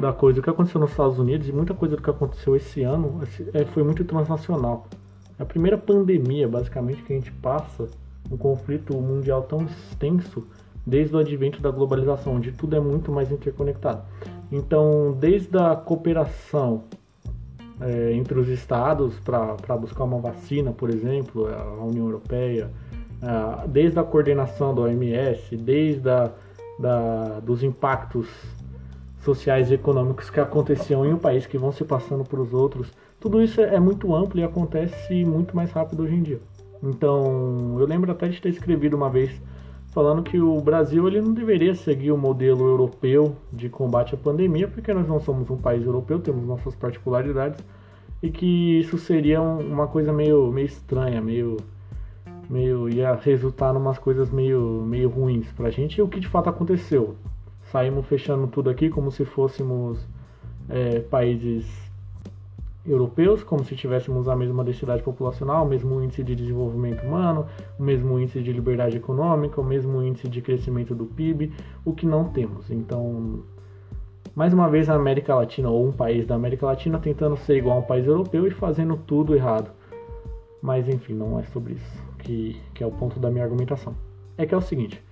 da 0.00 0.12
coisa, 0.12 0.40
o 0.40 0.42
que 0.42 0.50
aconteceu 0.50 0.80
nos 0.80 0.90
Estados 0.90 1.18
Unidos 1.18 1.48
e 1.48 1.52
muita 1.52 1.74
coisa 1.74 1.96
do 1.96 2.02
que 2.02 2.10
aconteceu 2.10 2.54
esse 2.54 2.82
ano 2.82 3.20
é, 3.54 3.64
foi 3.64 3.82
muito 3.82 4.04
transnacional. 4.04 4.86
É 5.38 5.42
a 5.42 5.46
primeira 5.46 5.76
pandemia, 5.76 6.48
basicamente, 6.48 7.02
que 7.02 7.12
a 7.12 7.16
gente 7.16 7.32
passa, 7.32 7.88
um 8.30 8.36
conflito 8.36 8.94
mundial 8.94 9.42
tão 9.42 9.64
extenso 9.64 10.46
desde 10.84 11.14
o 11.14 11.18
advento 11.18 11.60
da 11.60 11.70
globalização, 11.70 12.36
onde 12.36 12.52
tudo 12.52 12.76
é 12.76 12.80
muito 12.80 13.10
mais 13.10 13.30
interconectado. 13.30 14.02
Então, 14.50 15.16
desde 15.18 15.56
a 15.58 15.74
cooperação 15.74 16.84
é, 17.80 18.12
entre 18.12 18.38
os 18.38 18.48
estados 18.48 19.18
para 19.20 19.76
buscar 19.76 20.04
uma 20.04 20.18
vacina, 20.18 20.72
por 20.72 20.90
exemplo, 20.90 21.48
a 21.48 21.84
União 21.84 22.06
Europeia, 22.06 22.70
é, 23.22 23.68
desde 23.68 23.98
a 23.98 24.04
coordenação 24.04 24.74
da 24.74 24.82
OMS, 24.82 25.56
desde 25.56 26.08
a, 26.08 26.30
da, 26.78 27.40
dos 27.40 27.62
impactos 27.62 28.28
sociais 29.26 29.70
e 29.70 29.74
econômicos 29.74 30.30
que 30.30 30.38
aconteciam 30.38 31.04
em 31.04 31.12
um 31.12 31.18
país 31.18 31.44
que 31.44 31.58
vão 31.58 31.72
se 31.72 31.84
passando 31.84 32.24
para 32.24 32.40
os 32.40 32.54
outros, 32.54 32.92
tudo 33.20 33.42
isso 33.42 33.60
é 33.60 33.80
muito 33.80 34.14
amplo 34.14 34.38
e 34.38 34.44
acontece 34.44 35.24
muito 35.24 35.54
mais 35.54 35.72
rápido 35.72 36.04
hoje 36.04 36.14
em 36.14 36.22
dia. 36.22 36.40
Então, 36.82 37.76
eu 37.78 37.86
lembro 37.86 38.12
até 38.12 38.28
de 38.28 38.40
ter 38.40 38.50
escrevido 38.50 38.96
uma 38.96 39.10
vez 39.10 39.30
falando 39.88 40.22
que 40.22 40.38
o 40.38 40.60
Brasil 40.60 41.08
ele 41.08 41.20
não 41.20 41.32
deveria 41.32 41.74
seguir 41.74 42.12
o 42.12 42.18
modelo 42.18 42.66
europeu 42.66 43.34
de 43.52 43.68
combate 43.68 44.14
à 44.14 44.18
pandemia, 44.18 44.68
porque 44.68 44.94
nós 44.94 45.08
não 45.08 45.18
somos 45.18 45.50
um 45.50 45.56
país 45.56 45.84
europeu, 45.84 46.20
temos 46.20 46.46
nossas 46.46 46.76
particularidades, 46.76 47.64
e 48.22 48.30
que 48.30 48.78
isso 48.78 48.96
seria 48.98 49.40
uma 49.40 49.86
coisa 49.88 50.12
meio, 50.12 50.52
meio 50.52 50.66
estranha, 50.66 51.20
meio, 51.20 51.56
meio 52.48 52.88
ia 52.88 53.14
resultar 53.14 53.74
em 53.74 53.78
umas 53.78 53.98
coisas 53.98 54.30
meio, 54.30 54.84
meio 54.86 55.08
ruins 55.08 55.50
pra 55.52 55.70
gente, 55.70 55.98
e 55.98 56.02
o 56.02 56.08
que 56.08 56.20
de 56.20 56.28
fato 56.28 56.48
aconteceu 56.48 57.16
saímos 57.70 58.06
fechando 58.06 58.46
tudo 58.46 58.70
aqui 58.70 58.88
como 58.88 59.10
se 59.10 59.24
fôssemos 59.24 60.06
é, 60.68 61.00
países 61.00 61.66
europeus, 62.84 63.42
como 63.42 63.64
se 63.64 63.74
tivéssemos 63.74 64.28
a 64.28 64.36
mesma 64.36 64.62
densidade 64.62 65.02
populacional, 65.02 65.64
o 65.64 65.68
mesmo 65.68 66.00
índice 66.00 66.22
de 66.22 66.36
desenvolvimento 66.36 67.04
humano, 67.04 67.46
o 67.78 67.82
mesmo 67.82 68.18
índice 68.18 68.40
de 68.40 68.52
liberdade 68.52 68.96
econômica, 68.96 69.60
o 69.60 69.64
mesmo 69.64 70.02
índice 70.02 70.28
de 70.28 70.40
crescimento 70.40 70.94
do 70.94 71.04
PIB, 71.06 71.52
o 71.84 71.92
que 71.92 72.06
não 72.06 72.28
temos. 72.28 72.70
Então, 72.70 73.40
mais 74.34 74.52
uma 74.52 74.68
vez 74.68 74.88
a 74.88 74.94
América 74.94 75.34
Latina 75.34 75.68
ou 75.68 75.88
um 75.88 75.92
país 75.92 76.26
da 76.26 76.36
América 76.36 76.66
Latina 76.66 76.98
tentando 76.98 77.36
ser 77.38 77.56
igual 77.56 77.78
a 77.78 77.80
um 77.80 77.84
país 77.84 78.06
europeu 78.06 78.46
e 78.46 78.50
fazendo 78.50 78.96
tudo 78.96 79.34
errado. 79.34 79.70
Mas 80.62 80.88
enfim, 80.88 81.14
não 81.14 81.38
é 81.38 81.42
sobre 81.44 81.74
isso 81.74 82.02
que, 82.18 82.60
que 82.72 82.84
é 82.84 82.86
o 82.86 82.90
ponto 82.92 83.18
da 83.18 83.30
minha 83.30 83.44
argumentação. 83.44 83.94
É 84.38 84.46
que 84.46 84.54
é 84.54 84.56
o 84.56 84.62
seguinte, 84.62 85.02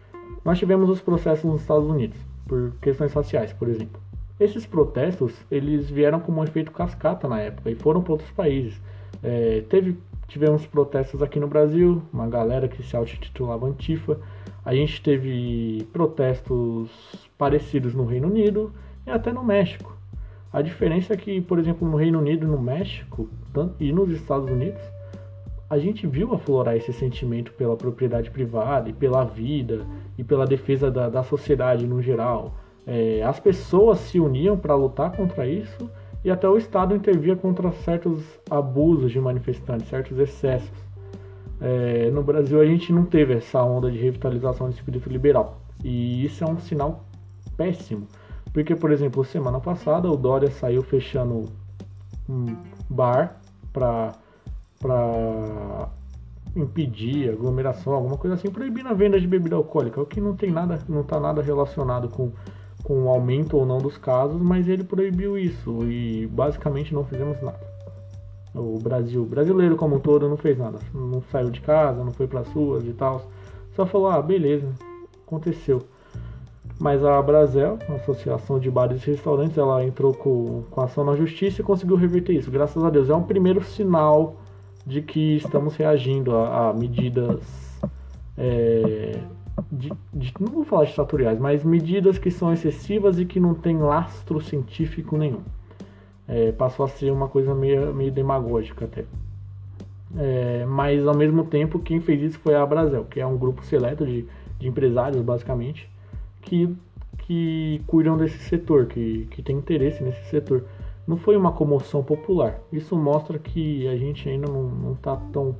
nós 0.45 0.59
tivemos 0.59 0.89
os 0.89 1.01
processos 1.01 1.45
nos 1.45 1.61
Estados 1.61 1.89
Unidos 1.89 2.34
por 2.47 2.73
questões 2.81 3.13
raciais, 3.13 3.53
por 3.53 3.69
exemplo. 3.69 4.01
Esses 4.39 4.67
protestos 4.67 5.33
eles 5.51 5.89
vieram 5.89 6.21
como 6.21 6.41
um 6.41 6.45
efeito 6.45 6.73
cascata 6.73 7.29
na 7.29 7.41
época 7.41 7.71
e 7.71 7.75
foram 7.75 8.03
para 8.03 8.13
outros 8.13 8.31
países. 8.33 8.81
É, 9.23 9.63
teve, 9.69 9.97
tivemos 10.27 10.67
protestos 10.67 11.23
aqui 11.23 11.39
no 11.39 11.47
Brasil, 11.47 12.03
uma 12.13 12.29
galera 12.29 12.67
que 12.69 12.83
se 12.83 12.97
auto-titulava 12.97 13.67
Antifa. 13.67 14.19
A 14.65 14.75
gente 14.75 15.01
teve 15.03 15.87
protestos 15.93 16.91
parecidos 17.39 17.95
no 17.95 18.05
Reino 18.05 18.29
Unido 18.29 18.73
e 19.07 19.11
até 19.11 19.33
no 19.33 19.45
México. 19.45 19.97
A 20.53 20.63
diferença 20.63 21.13
é 21.13 21.17
que, 21.17 21.41
por 21.41 21.59
exemplo, 21.59 21.89
no 21.89 21.97
Reino 21.97 22.19
Unido 22.19 22.47
e 22.47 22.49
no 22.49 22.61
México 22.61 23.29
e 23.81 23.93
nos 23.93 24.11
Estados 24.11 24.49
Unidos, 24.49 24.81
a 25.75 25.79
gente 25.79 26.07
viu 26.07 26.33
aflorar 26.33 26.77
esse 26.77 26.93
sentimento 26.93 27.53
pela 27.53 27.77
propriedade 27.77 28.31
privada 28.31 28.89
e 28.89 28.93
pela 28.93 29.25
vida 29.25 29.85
e 30.17 30.23
pela 30.23 30.47
defesa 30.47 30.89
da, 30.89 31.09
da 31.09 31.25
sociedade 31.25 31.85
no 31.85 32.01
geral. 32.01 32.55
É, 32.87 33.23
as 33.25 33.41
pessoas 33.41 33.99
se 33.99 34.21
uniam 34.21 34.57
para 34.57 34.77
lutar 34.77 35.11
contra 35.17 35.47
isso 35.49 35.91
e 36.25 36.31
até 36.31 36.49
o 36.49 36.57
Estado 36.57 36.95
intervia 36.95 37.35
contra 37.35 37.73
certos 37.73 38.23
abusos 38.49 39.11
de 39.11 39.21
manifestantes, 39.21 39.89
certos 39.89 40.17
excessos. 40.17 40.85
É, 41.61 42.09
no 42.13 42.23
Brasil 42.23 42.61
a 42.61 42.65
gente 42.65 42.93
não 42.93 43.05
teve 43.05 43.35
essa 43.35 43.61
onda 43.65 43.91
de 43.91 43.99
revitalização 43.99 44.69
do 44.69 44.75
espírito 44.75 45.09
liberal 45.09 45.61
e 45.83 46.25
isso 46.25 46.45
é 46.45 46.47
um 46.47 46.59
sinal 46.59 47.05
péssimo, 47.57 48.07
porque 48.53 48.77
por 48.77 48.93
exemplo 48.93 49.25
semana 49.25 49.59
passada 49.59 50.09
o 50.09 50.17
Dória 50.17 50.51
saiu 50.53 50.83
fechando 50.83 51.47
um 52.29 52.57
bar 52.89 53.41
para 53.73 54.13
para 54.79 55.89
impedir 56.57 57.31
aglomeração, 57.31 57.95
alguma 57.95 58.17
coisa 58.17 58.35
assim, 58.35 58.51
proibindo 58.51 58.89
a 58.89 58.93
venda 58.93 59.21
de 59.21 59.27
bebida 59.27 59.57
alcoólica, 59.57 60.01
o 60.01 60.07
que 60.07 60.21
não 60.21 60.37
tem 60.37 60.51
nada, 60.51 60.79
não 60.89 61.01
está 61.01 61.19
nada 61.19 61.43
relacionado 61.43 62.09
com, 62.09 62.31
com 62.83 63.05
o 63.05 63.09
aumento 63.09 63.57
ou 63.57 63.67
não 63.67 63.79
dos 63.79 63.99
casos, 63.99 64.41
mas 64.41 64.69
ele 64.69 64.85
proibiu 64.85 65.37
isso 65.37 65.85
e 65.85 66.27
basicamente 66.27 66.95
não 66.95 67.05
fizemos 67.05 67.41
nada. 67.43 67.75
O 68.55 68.79
Brasil, 68.79 69.25
brasileiro 69.25 69.77
como 69.77 69.97
um 69.97 70.01
todo, 70.01 70.29
não 70.29 70.37
fez 70.37 70.57
nada, 70.57 70.79
não 70.95 71.21
saiu 71.33 71.51
de 71.51 71.61
casa, 71.61 72.05
não 72.05 72.13
foi 72.13 72.29
para 72.29 72.41
as 72.41 72.49
ruas 72.49 72.85
e 72.85 72.93
tal, 72.93 73.29
só 73.75 73.85
falou, 73.85 74.09
ah, 74.09 74.23
beleza, 74.23 74.69
aconteceu. 75.27 75.83
Mas 76.79 77.05
a 77.05 77.21
Brasel, 77.23 77.79
a 77.89 77.95
Associação 77.95 78.59
de 78.59 78.71
Bares 78.71 79.03
e 79.03 79.11
Restaurantes, 79.11 79.57
ela 79.57 79.85
entrou 79.85 80.13
com, 80.13 80.65
com 80.71 80.81
ação 80.81 81.05
na 81.05 81.15
justiça 81.15 81.61
e 81.61 81.65
conseguiu 81.65 81.97
reverter 81.97 82.33
isso. 82.33 82.51
Graças 82.51 82.83
a 82.83 82.91
Deus. 82.91 83.09
É 83.09 83.15
um 83.15 83.23
primeiro 83.23 83.63
sinal 83.63 84.37
de 84.87 85.01
que 85.01 85.37
estamos 85.37 85.77
reagindo 85.77 86.37
a, 86.37 86.71
a 86.71 86.73
medidas. 86.73 87.81
É, 88.37 89.21
de, 89.71 89.93
de, 90.13 90.35
não 90.41 90.49
vou 90.49 90.65
falar 90.65 90.85
ditatoriais, 90.85 91.39
mas 91.39 91.65
medidas 91.65 92.19
que 92.19 92.31
são 92.31 92.53
excessivas 92.53 93.19
e 93.19 93.25
que 93.25 93.39
não 93.39 93.55
tem 93.55 93.79
lastro 93.79 94.41
científico 94.41 95.17
nenhum. 95.17 95.41
É, 96.27 96.53
passou 96.53 96.85
a 96.85 96.89
ser 96.89 97.13
uma 97.13 97.29
coisa 97.29 97.55
meio, 97.55 97.95
meio 97.95 98.11
demagógica 98.11 98.85
até. 98.87 99.05
É, 100.17 100.65
mas 100.67 101.07
ao 101.07 101.17
mesmo 101.17 101.45
tempo, 101.45 101.79
quem 101.79 102.01
fez 102.01 102.23
isso 102.23 102.39
foi 102.39 102.55
a 102.55 102.65
Brasel, 102.65 103.05
que 103.05 103.21
é 103.21 103.27
um 103.27 103.37
grupo 103.37 103.65
seleto 103.65 104.07
de, 104.07 104.27
de 104.59 104.69
empresários, 104.69 105.21
basicamente, 105.23 105.89
que, 106.41 106.75
que 107.19 107.83
cuidam 107.87 108.17
desse 108.17 108.39
setor, 108.39 108.87
que, 108.87 109.27
que 109.31 109.43
tem 109.43 109.57
interesse 109.57 110.03
nesse 110.03 110.25
setor 110.31 110.65
não 111.07 111.17
foi 111.17 111.37
uma 111.37 111.53
comoção 111.53 112.03
popular. 112.03 112.61
Isso 112.73 112.97
mostra 112.97 113.39
que 113.39 113.87
a 113.89 113.97
gente 113.97 114.29
ainda 114.29 114.51
não 114.51 114.93
está 114.93 115.17
tão, 115.33 115.57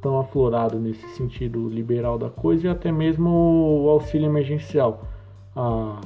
tão 0.00 0.18
aflorado 0.18 0.78
nesse 0.78 1.06
sentido 1.10 1.68
liberal 1.68 2.18
da 2.18 2.28
coisa 2.28 2.66
e 2.66 2.70
até 2.70 2.92
mesmo 2.92 3.30
o 3.30 3.88
auxílio 3.88 4.26
emergencial. 4.26 5.02
A, 5.56 6.00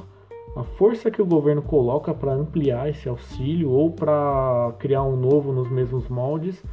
a 0.55 0.63
força 0.63 1.11
que 1.11 1.21
o 1.21 1.25
governo 1.25 1.61
coloca 1.61 2.13
para 2.13 2.33
ampliar 2.33 2.89
esse 2.89 3.09
auxílio 3.09 3.69
ou 3.69 3.91
para 3.91 4.73
criar 4.79 5.03
um 5.03 5.17
novo 5.17 5.51
nos 5.51 5.69
mesmos 5.69 6.07
moldes 6.07 6.63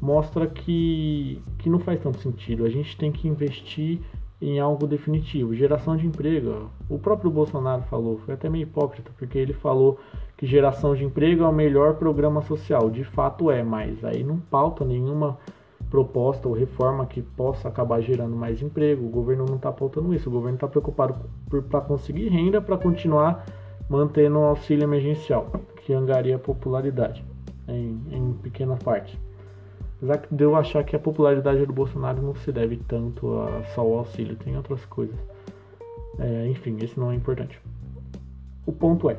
mostra 0.00 0.46
que, 0.46 1.40
que 1.58 1.70
não 1.70 1.78
faz 1.78 2.00
tanto 2.00 2.18
sentido. 2.18 2.64
A 2.64 2.68
gente 2.68 2.96
tem 2.96 3.12
que 3.12 3.28
investir 3.28 4.00
em 4.40 4.60
algo 4.60 4.86
definitivo. 4.86 5.54
Geração 5.54 5.96
de 5.96 6.06
emprego. 6.06 6.70
O 6.88 6.98
próprio 6.98 7.30
Bolsonaro 7.30 7.82
falou, 7.82 8.18
foi 8.18 8.34
até 8.34 8.48
meio 8.48 8.62
hipócrita, 8.62 9.10
porque 9.18 9.38
ele 9.38 9.52
falou 9.52 9.98
que 10.36 10.46
geração 10.46 10.94
de 10.94 11.04
emprego 11.04 11.42
é 11.42 11.48
o 11.48 11.52
melhor 11.52 11.94
programa 11.94 12.40
social. 12.42 12.90
De 12.90 13.04
fato 13.04 13.50
é, 13.50 13.62
mas 13.62 14.04
aí 14.04 14.22
não 14.22 14.38
pauta 14.38 14.84
nenhuma 14.84 15.38
proposta 15.90 16.46
ou 16.48 16.54
reforma 16.54 17.06
que 17.06 17.22
possa 17.22 17.68
acabar 17.68 18.00
gerando 18.00 18.36
mais 18.36 18.62
emprego. 18.62 19.06
O 19.06 19.10
governo 19.10 19.44
não 19.46 19.56
está 19.56 19.72
pautando 19.72 20.14
isso. 20.14 20.28
O 20.28 20.32
governo 20.32 20.56
está 20.56 20.68
preocupado 20.68 21.16
para 21.68 21.80
conseguir 21.80 22.28
renda 22.28 22.60
para 22.60 22.76
continuar 22.76 23.44
mantendo 23.88 24.38
o 24.38 24.44
auxílio 24.44 24.84
emergencial, 24.84 25.50
que 25.76 25.94
angaria 25.94 26.38
popularidade 26.38 27.24
em, 27.66 28.00
em 28.12 28.32
pequenas 28.34 28.82
partes. 28.82 29.18
Apesar 29.98 30.22
de 30.30 30.44
eu 30.44 30.54
achar 30.54 30.84
que 30.84 30.94
a 30.94 30.98
popularidade 30.98 31.66
do 31.66 31.72
Bolsonaro 31.72 32.22
não 32.22 32.34
se 32.36 32.52
deve 32.52 32.76
tanto 32.76 33.40
a 33.40 33.64
só 33.74 33.84
o 33.84 33.98
auxílio, 33.98 34.36
tem 34.36 34.56
outras 34.56 34.84
coisas. 34.86 35.18
É, 36.18 36.46
enfim, 36.48 36.76
esse 36.80 36.98
não 36.98 37.10
é 37.10 37.14
importante. 37.14 37.60
O 38.64 38.72
ponto 38.72 39.10
é, 39.10 39.18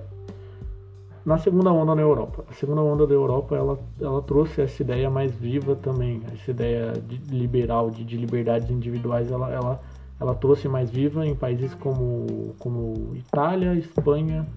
na 1.25 1.37
segunda 1.37 1.71
onda 1.71 1.93
na 1.93 2.01
Europa, 2.01 2.45
a 2.49 2.53
segunda 2.53 2.81
onda 2.81 3.05
da 3.05 3.13
Europa 3.13 3.55
ela, 3.55 3.77
ela 3.99 4.21
trouxe 4.21 4.61
essa 4.61 4.81
ideia 4.81 5.09
mais 5.09 5.31
viva 5.35 5.75
também, 5.75 6.21
essa 6.33 6.51
ideia 6.51 6.93
de 6.93 7.17
liberal, 7.35 7.91
de, 7.91 8.05
de 8.05 8.15
liberdades 8.15 8.69
individuais, 8.69 9.29
ela, 9.29 9.51
ela, 9.51 9.81
ela 10.19 10.33
trouxe 10.33 10.67
mais 10.67 10.89
viva 10.89 11.25
em 11.25 11.35
países 11.35 11.75
como, 11.75 12.55
como 12.57 13.15
Itália, 13.15 13.75
Espanha, 13.75 14.47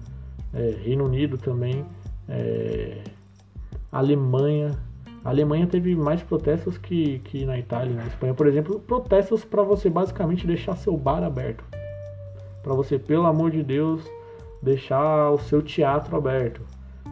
é, 0.53 0.75
Reino 0.83 1.05
Unido 1.05 1.37
também, 1.37 1.85
é, 2.29 3.03
Alemanha, 3.91 4.71
a 5.23 5.29
Alemanha 5.29 5.65
teve 5.65 5.95
mais 5.95 6.21
protestos 6.21 6.77
que, 6.77 7.19
que 7.19 7.45
na 7.45 7.57
Itália 7.57 7.95
na 7.95 8.05
Espanha. 8.05 8.33
Por 8.33 8.45
exemplo, 8.45 8.79
protestos 8.79 9.45
para 9.45 9.63
você 9.63 9.89
basicamente 9.89 10.45
deixar 10.45 10.75
seu 10.75 10.97
bar 10.97 11.23
aberto. 11.23 11.63
Para 12.61 12.73
você, 12.73 12.99
pelo 12.99 13.25
amor 13.25 13.51
de 13.51 13.63
Deus, 13.63 14.03
deixar 14.61 15.31
o 15.31 15.37
seu 15.37 15.61
teatro 15.61 16.15
aberto. 16.17 16.61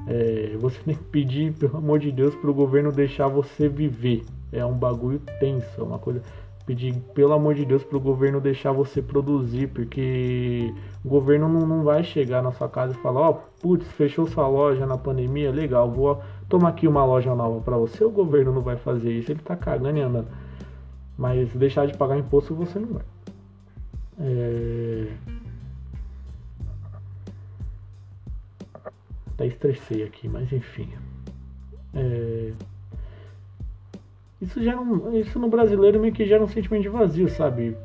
É, 0.08 0.56
você 0.60 0.80
tem 0.84 0.96
que 0.96 1.04
pedir, 1.06 1.54
pelo 1.54 1.78
amor 1.78 2.00
de 2.00 2.12
Deus, 2.12 2.36
para 2.36 2.50
o 2.50 2.54
governo 2.54 2.92
deixar 2.92 3.28
você 3.28 3.70
viver. 3.70 4.24
É 4.52 4.66
um 4.66 4.74
bagulho 4.74 5.22
tenso, 5.40 5.80
é 5.80 5.84
uma 5.84 6.00
coisa 6.00 6.22
pedir, 6.62 6.94
pelo 7.14 7.34
amor 7.34 7.56
de 7.56 7.66
Deus, 7.66 7.84
para 7.84 7.98
o 7.98 8.02
governo 8.02 8.40
deixar 8.40 8.72
você 8.72 9.02
produzir, 9.02 9.68
porque 9.68 10.74
o 11.04 11.10
governo 11.10 11.48
não, 11.50 11.66
não 11.66 11.84
vai 11.84 12.04
chegar 12.04 12.42
na 12.42 12.52
sua 12.52 12.70
casa 12.70 12.94
e 12.94 13.02
falar: 13.02 13.22
Ó, 13.22 13.30
oh, 13.30 13.34
putz, 13.62 13.88
fechou 13.92 14.28
sua 14.28 14.48
loja 14.48 14.86
na 14.86 14.98
pandemia, 14.98 15.52
legal, 15.52 15.90
vou 15.90 16.22
tomar 16.48 16.70
aqui 16.70 16.88
uma 16.88 17.06
loja 17.06 17.34
nova 17.36 17.62
para 17.62 17.78
você. 17.78 18.04
O 18.04 18.12
governo 18.12 18.52
não 18.54 18.62
vai 18.62 18.78
fazer 18.78 19.12
isso, 19.12 19.32
ele 19.32 19.42
tá 19.42 19.56
cagando 19.56 19.98
e 19.98 20.02
andando. 20.02 20.28
Mas 21.18 21.54
deixar 21.54 21.86
de 21.86 21.98
pagar 21.98 22.18
imposto 22.18 22.56
você 22.56 22.80
não 22.80 22.88
vai. 22.88 23.04
É... 24.20 25.08
Até 29.34 29.48
estressei 29.48 30.04
aqui, 30.04 30.28
mas 30.28 30.52
enfim. 30.52 30.90
É... 31.94 32.54
Isso, 34.42 34.60
gera 34.60 34.82
um, 34.82 35.16
isso 35.16 35.38
no 35.38 35.48
brasileiro 35.48 36.00
meio 36.00 36.14
que 36.14 36.26
gera 36.26 36.44
um 36.44 36.48
sentimento 36.48 36.82
de 36.82 36.90
vazio, 36.90 37.30
sabe? 37.30 37.78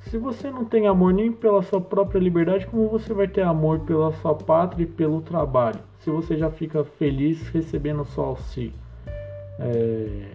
Se 0.00 0.18
você 0.18 0.50
não 0.50 0.64
tem 0.64 0.88
amor 0.88 1.14
nem 1.14 1.32
pela 1.32 1.62
sua 1.62 1.80
própria 1.80 2.18
liberdade, 2.18 2.66
como 2.66 2.88
você 2.88 3.14
vai 3.14 3.28
ter 3.28 3.42
amor 3.42 3.80
pela 3.80 4.12
sua 4.14 4.34
pátria 4.34 4.82
e 4.82 4.86
pelo 4.86 5.22
trabalho? 5.22 5.78
Se 6.00 6.10
você 6.10 6.36
já 6.36 6.50
fica 6.50 6.84
feliz 6.84 7.48
recebendo 7.48 8.04
só 8.04 8.24
auxílio. 8.24 8.74
É... 9.60 10.32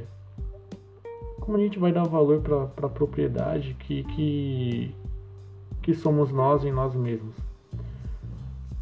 Como 1.41 1.57
a 1.57 1.59
gente 1.59 1.77
vai 1.77 1.91
dar 1.91 2.07
valor 2.07 2.39
para 2.39 2.88
a 2.88 2.89
propriedade 2.89 3.73
que, 3.73 4.03
que, 4.03 4.95
que 5.81 5.93
somos 5.93 6.31
nós 6.31 6.63
em 6.63 6.71
nós 6.71 6.95
mesmos? 6.95 7.35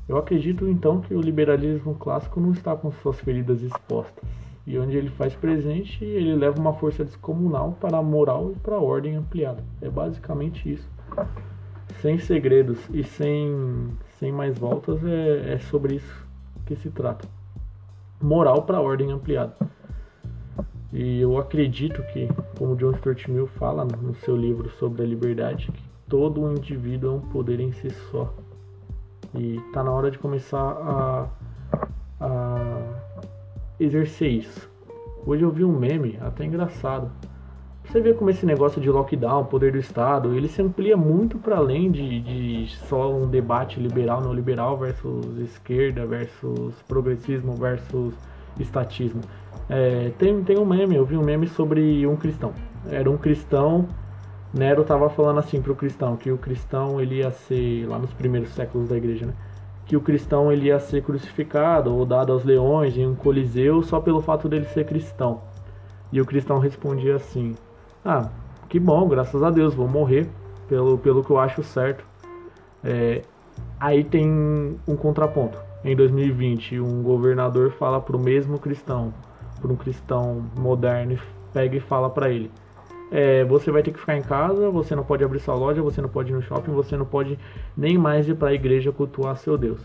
Eu 0.08 0.18
acredito 0.18 0.68
então 0.68 1.02
que 1.02 1.14
o 1.14 1.22
liberalismo 1.22 1.96
clássico 1.96 2.40
não 2.40 2.52
está 2.52 2.76
com 2.76 2.92
suas 2.92 3.20
feridas 3.20 3.62
expostas 3.62 4.47
e 4.68 4.78
onde 4.78 4.98
ele 4.98 5.10
faz 5.10 5.34
presente, 5.34 6.04
ele 6.04 6.36
leva 6.36 6.60
uma 6.60 6.74
força 6.74 7.06
descomunal 7.06 7.78
para 7.80 7.98
a 7.98 8.04
moral 8.04 8.52
e 8.52 8.56
para 8.60 8.76
a 8.76 8.82
ordem 8.82 9.16
ampliada. 9.16 9.64
É 9.82 9.90
basicamente 9.90 10.70
isso. 10.70 10.90
Sem 12.02 12.20
segredos 12.20 12.78
e 12.92 13.02
sem, 13.02 13.88
sem 14.20 14.30
mais 14.30 14.60
voltas, 14.60 15.02
é, 15.06 15.54
é 15.54 15.58
sobre 15.58 15.96
isso 15.96 16.28
que 16.66 16.76
se 16.76 16.90
trata. 16.90 17.26
Moral 18.22 18.64
para 18.64 18.78
a 18.78 18.82
ordem 18.82 19.10
ampliada. 19.10 19.56
E 20.92 21.22
eu 21.22 21.38
acredito 21.38 22.04
que, 22.12 22.28
como 22.58 22.76
John 22.76 22.94
Stuart 22.96 23.26
Mill 23.30 23.48
fala 23.48 23.86
no 23.86 24.14
seu 24.16 24.36
livro 24.36 24.70
sobre 24.72 25.02
a 25.02 25.06
liberdade, 25.06 25.72
que 25.72 25.84
todo 26.10 26.52
indivíduo 26.52 27.12
é 27.12 27.14
um 27.14 27.22
poder 27.22 27.62
em 27.62 27.72
si 27.72 27.90
só. 28.12 28.34
E 29.34 29.56
está 29.68 29.82
na 29.82 29.92
hora 29.92 30.12
de 30.12 30.18
começar 30.18 30.58
a 30.60 31.30
exercer 33.80 34.32
isso. 34.32 34.70
Hoje 35.26 35.44
eu 35.44 35.52
vi 35.52 35.64
um 35.64 35.78
meme, 35.78 36.18
até 36.22 36.46
engraçado. 36.46 37.12
Você 37.84 38.02
vê 38.02 38.14
como 38.14 38.30
esse 38.30 38.46
negócio 38.46 38.82
de 38.82 38.90
lockdown, 38.90 39.46
poder 39.46 39.72
do 39.72 39.78
Estado, 39.78 40.36
ele 40.36 40.50
se 40.50 40.62
amplia 40.62 40.98
muito 40.98 41.38
para 41.38 41.58
além 41.58 41.90
de, 41.90 42.20
de, 42.20 42.76
só 42.88 43.14
um 43.14 43.28
debate 43.28 43.80
liberal, 43.80 44.20
neoliberal 44.20 44.78
versus 44.78 45.38
esquerda, 45.38 46.06
versus 46.06 46.76
progressismo, 46.88 47.56
versus 47.56 48.14
estatismo. 48.60 49.22
É, 49.70 50.12
tem, 50.18 50.44
tem 50.44 50.58
um 50.58 50.66
meme, 50.66 50.96
eu 50.96 51.06
vi 51.06 51.16
um 51.16 51.24
meme 51.24 51.48
sobre 51.48 52.06
um 52.06 52.18
cristão. 52.18 52.52
Era 52.90 53.10
um 53.10 53.18
cristão, 53.18 53.88
Nero 54.54 54.84
tava 54.84 55.10
falando 55.10 55.40
assim 55.40 55.62
pro 55.62 55.76
cristão, 55.76 56.18
que 56.18 56.32
o 56.32 56.38
cristão 56.38 57.00
ele 57.00 57.20
ia 57.20 57.32
ser, 57.32 57.86
lá 57.88 57.98
nos 57.98 58.12
primeiros 58.14 58.50
séculos 58.50 58.90
da 58.90 58.98
igreja, 58.98 59.26
né? 59.26 59.34
Que 59.88 59.96
o 59.96 60.02
cristão 60.02 60.52
ele 60.52 60.68
ia 60.68 60.80
ser 60.80 61.02
crucificado 61.02 61.96
ou 61.96 62.06
dado 62.06 62.34
aos 62.34 62.44
leões 62.44 62.98
em 62.98 63.08
um 63.08 63.16
coliseu 63.16 63.82
só 63.82 64.02
pelo 64.02 64.22
fato 64.22 64.50
dele 64.50 64.66
ser 64.66 64.86
cristão. 64.86 65.42
E 66.12 66.20
o 66.20 66.26
cristão 66.26 66.60
respondia 66.60 67.16
assim: 67.16 67.56
Ah, 68.04 68.30
que 68.68 68.80
bom, 68.80 69.08
graças 69.08 69.42
a 69.42 69.50
Deus, 69.50 69.74
vou 69.74 69.88
morrer 69.88 70.28
pelo, 70.68 70.98
pelo 70.98 71.24
que 71.24 71.32
eu 71.32 71.40
acho 71.40 71.64
certo. 71.64 72.06
É, 72.84 73.22
aí 73.80 74.04
tem 74.04 74.30
um 74.88 74.96
contraponto. 74.96 75.58
Em 75.86 75.96
2020, 75.96 76.82
um 76.82 77.02
governador 77.02 77.72
fala 77.72 78.02
para 78.02 78.18
o 78.18 78.20
mesmo 78.20 78.60
cristão, 78.60 79.14
para 79.62 79.72
um 79.72 79.76
cristão 79.76 80.44
moderno, 80.58 81.18
pega 81.54 81.78
e 81.78 81.80
fala 81.80 82.10
para 82.10 82.30
ele: 82.30 82.52
é, 83.12 83.44
você 83.46 83.72
vai 83.72 83.82
ter 83.82 83.92
que 83.92 84.00
ficar 84.00 84.18
em 84.18 84.22
casa, 84.22 84.70
você 84.70 84.96
não 84.96 85.04
pode 85.04 85.24
abrir 85.24 85.40
sua 85.40 85.56
loja, 85.56 85.82
você 85.82 86.02
não 86.02 86.10
pode 86.10 86.32
ir 86.32 86.36
no 86.36 86.42
shopping, 86.42 86.72
você 86.72 86.98
não 86.98 87.06
pode 87.06 87.40
nem 87.76 87.98
mais 87.98 88.28
ir 88.28 88.36
para 88.36 88.50
a 88.50 88.54
igreja 88.54 88.92
cultuar 88.92 89.38
seu 89.38 89.58
Deus. 89.58 89.80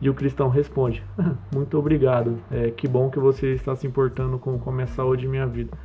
E 0.00 0.08
o 0.08 0.14
cristão 0.14 0.48
responde: 0.48 1.02
Muito 1.54 1.78
obrigado, 1.78 2.38
é, 2.50 2.70
que 2.70 2.86
bom 2.88 3.10
que 3.10 3.18
você 3.18 3.54
está 3.54 3.74
se 3.74 3.86
importando 3.86 4.38
com, 4.38 4.58
com 4.58 4.70
a 4.70 4.72
minha 4.72 4.86
saúde 4.86 5.26
minha 5.26 5.46
vida. 5.46 5.76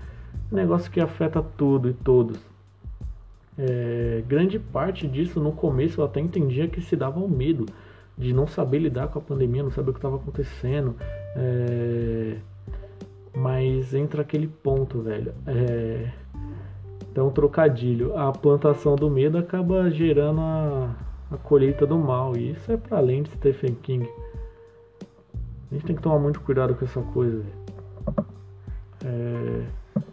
Um 0.51 0.55
negócio 0.55 0.91
que 0.91 0.99
afeta 0.99 1.41
tudo 1.41 1.89
e 1.89 1.93
todos. 1.93 2.39
É, 3.57 4.23
grande 4.27 4.59
parte 4.59 5.07
disso 5.07 5.39
no 5.39 5.53
começo 5.53 6.01
eu 6.01 6.05
até 6.05 6.19
entendia 6.19 6.67
que 6.67 6.81
se 6.81 6.93
dava 6.93 7.19
o 7.21 7.29
medo 7.29 7.65
de 8.17 8.33
não 8.33 8.47
saber 8.47 8.79
lidar 8.79 9.07
com 9.07 9.19
a 9.19 9.21
pandemia, 9.21 9.63
não 9.63 9.71
saber 9.71 9.89
o 9.89 9.93
que 9.93 9.99
estava 9.99 10.17
acontecendo. 10.17 10.95
É, 11.35 12.37
mas 13.35 13.93
entra 13.93 14.21
aquele 14.21 14.47
ponto, 14.47 15.01
velho. 15.01 15.33
É, 15.45 16.09
então, 17.15 17.29
trocadilho. 17.29 18.13
A 18.17 18.29
plantação 18.33 18.97
do 18.97 19.09
medo 19.09 19.37
acaba 19.37 19.89
gerando 19.89 20.41
a, 20.41 20.93
a 21.31 21.37
colheita 21.37 21.87
do 21.87 21.97
mal. 21.97 22.35
E 22.35 22.51
isso 22.51 22.69
é 22.69 22.75
para 22.75 22.97
além 22.97 23.23
de 23.23 23.29
Stephen 23.29 23.73
King. 23.75 24.05
A 25.71 25.73
gente 25.73 25.85
tem 25.85 25.95
que 25.95 26.01
tomar 26.01 26.19
muito 26.19 26.41
cuidado 26.41 26.75
com 26.75 26.83
essa 26.83 27.01
coisa. 27.01 27.41
É, 29.05 29.65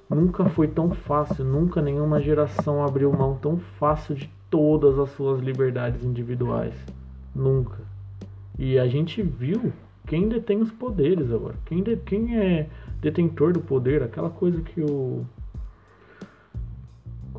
nunca 0.08 0.48
foi 0.50 0.68
tão 0.68 0.92
fácil, 0.92 1.44
nunca 1.44 1.82
nenhuma 1.82 2.20
geração 2.20 2.84
abriu 2.84 3.12
mão 3.12 3.34
tão 3.34 3.58
fácil 3.58 4.14
de 4.14 4.30
todas 4.48 4.96
as 4.96 5.10
suas 5.10 5.40
liberdades 5.40 6.04
individuais. 6.04 6.74
Nunca. 7.34 7.78
E 8.56 8.78
a 8.78 8.86
gente 8.86 9.22
viu 9.22 9.72
quem 10.06 10.28
detém 10.28 10.58
os 10.58 10.70
poderes 10.70 11.32
agora. 11.32 11.56
Quem, 11.64 11.82
de, 11.82 11.96
quem 11.96 12.38
é 12.38 12.68
detentor 13.00 13.52
do 13.52 13.60
poder, 13.60 14.04
aquela 14.04 14.30
coisa 14.30 14.60
que 14.60 14.80
o 14.80 15.26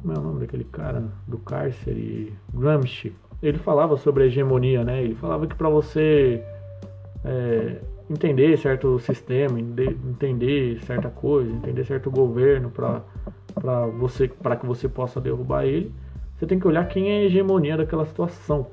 como 0.04 0.14
é 0.14 0.20
o 0.20 0.22
nome 0.22 0.42
daquele 0.42 0.66
cara 0.66 1.06
do 1.26 1.38
cárcere? 1.38 2.34
Gramsci. 2.54 3.16
Ele 3.42 3.58
falava 3.58 3.96
sobre 3.96 4.24
a 4.24 4.26
hegemonia, 4.28 4.84
né? 4.84 5.02
Ele 5.02 5.16
falava 5.16 5.48
que 5.48 5.56
para 5.56 5.70
você 5.70 6.44
é, 7.24 7.78
entender 8.10 8.58
certo 8.58 9.00
sistema, 9.00 9.58
entender 9.60 10.84
certa 10.84 11.10
coisa, 11.10 11.50
entender 11.50 11.86
certo 11.86 12.12
governo 12.12 12.70
para 12.70 13.86
você 13.98 14.28
para 14.28 14.58
que 14.58 14.66
você 14.66 14.90
possa 14.90 15.22
derrubar 15.22 15.66
ele, 15.66 15.94
você 16.36 16.46
tem 16.46 16.60
que 16.60 16.68
olhar 16.68 16.86
quem 16.90 17.10
é 17.10 17.20
a 17.20 17.24
hegemonia 17.24 17.78
daquela 17.78 18.06
situação. 18.06 18.68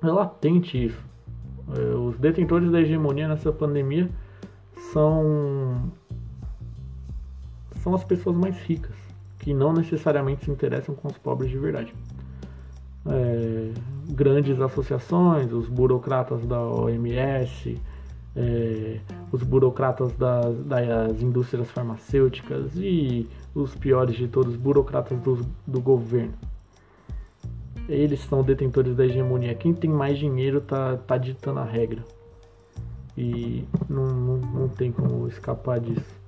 É 0.00 0.06
latente 0.06 0.86
isso. 0.86 1.04
É, 1.76 1.94
os 1.96 2.16
detentores 2.18 2.70
da 2.70 2.80
hegemonia 2.80 3.26
nessa 3.26 3.52
pandemia 3.52 4.08
são 4.92 5.92
são 7.82 7.94
as 7.94 8.04
pessoas 8.04 8.36
mais 8.36 8.56
ricas 8.62 8.99
que 9.40 9.52
não 9.52 9.72
necessariamente 9.72 10.44
se 10.44 10.50
interessam 10.50 10.94
com 10.94 11.08
os 11.08 11.18
pobres 11.18 11.50
de 11.50 11.58
verdade. 11.58 11.94
É, 13.06 13.72
grandes 14.10 14.60
associações, 14.60 15.50
os 15.52 15.68
burocratas 15.68 16.44
da 16.46 16.60
OMS, 16.60 17.80
é, 18.36 19.00
os 19.32 19.42
burocratas 19.42 20.12
das, 20.12 20.56
das 20.64 21.22
indústrias 21.22 21.70
farmacêuticas 21.70 22.72
e 22.76 23.28
os 23.54 23.74
piores 23.74 24.16
de 24.16 24.28
todos, 24.28 24.54
os 24.54 24.60
burocratas 24.60 25.18
do, 25.20 25.46
do 25.66 25.80
governo. 25.80 26.34
Eles 27.88 28.20
são 28.20 28.42
detentores 28.42 28.94
da 28.94 29.04
hegemonia. 29.04 29.54
Quem 29.54 29.74
tem 29.74 29.90
mais 29.90 30.18
dinheiro 30.18 30.60
tá, 30.60 30.96
tá 30.96 31.16
ditando 31.16 31.58
a 31.58 31.64
regra. 31.64 32.04
E 33.16 33.64
não, 33.88 34.06
não, 34.06 34.36
não 34.36 34.68
tem 34.68 34.92
como 34.92 35.26
escapar 35.26 35.80
disso. 35.80 36.19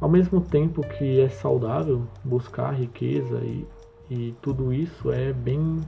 Ao 0.00 0.08
mesmo 0.08 0.40
tempo 0.40 0.82
que 0.82 1.20
é 1.20 1.28
saudável 1.28 2.02
buscar 2.22 2.72
riqueza 2.72 3.38
e, 3.38 3.66
e 4.10 4.34
tudo 4.42 4.72
isso, 4.72 5.10
é 5.10 5.32
bem 5.32 5.80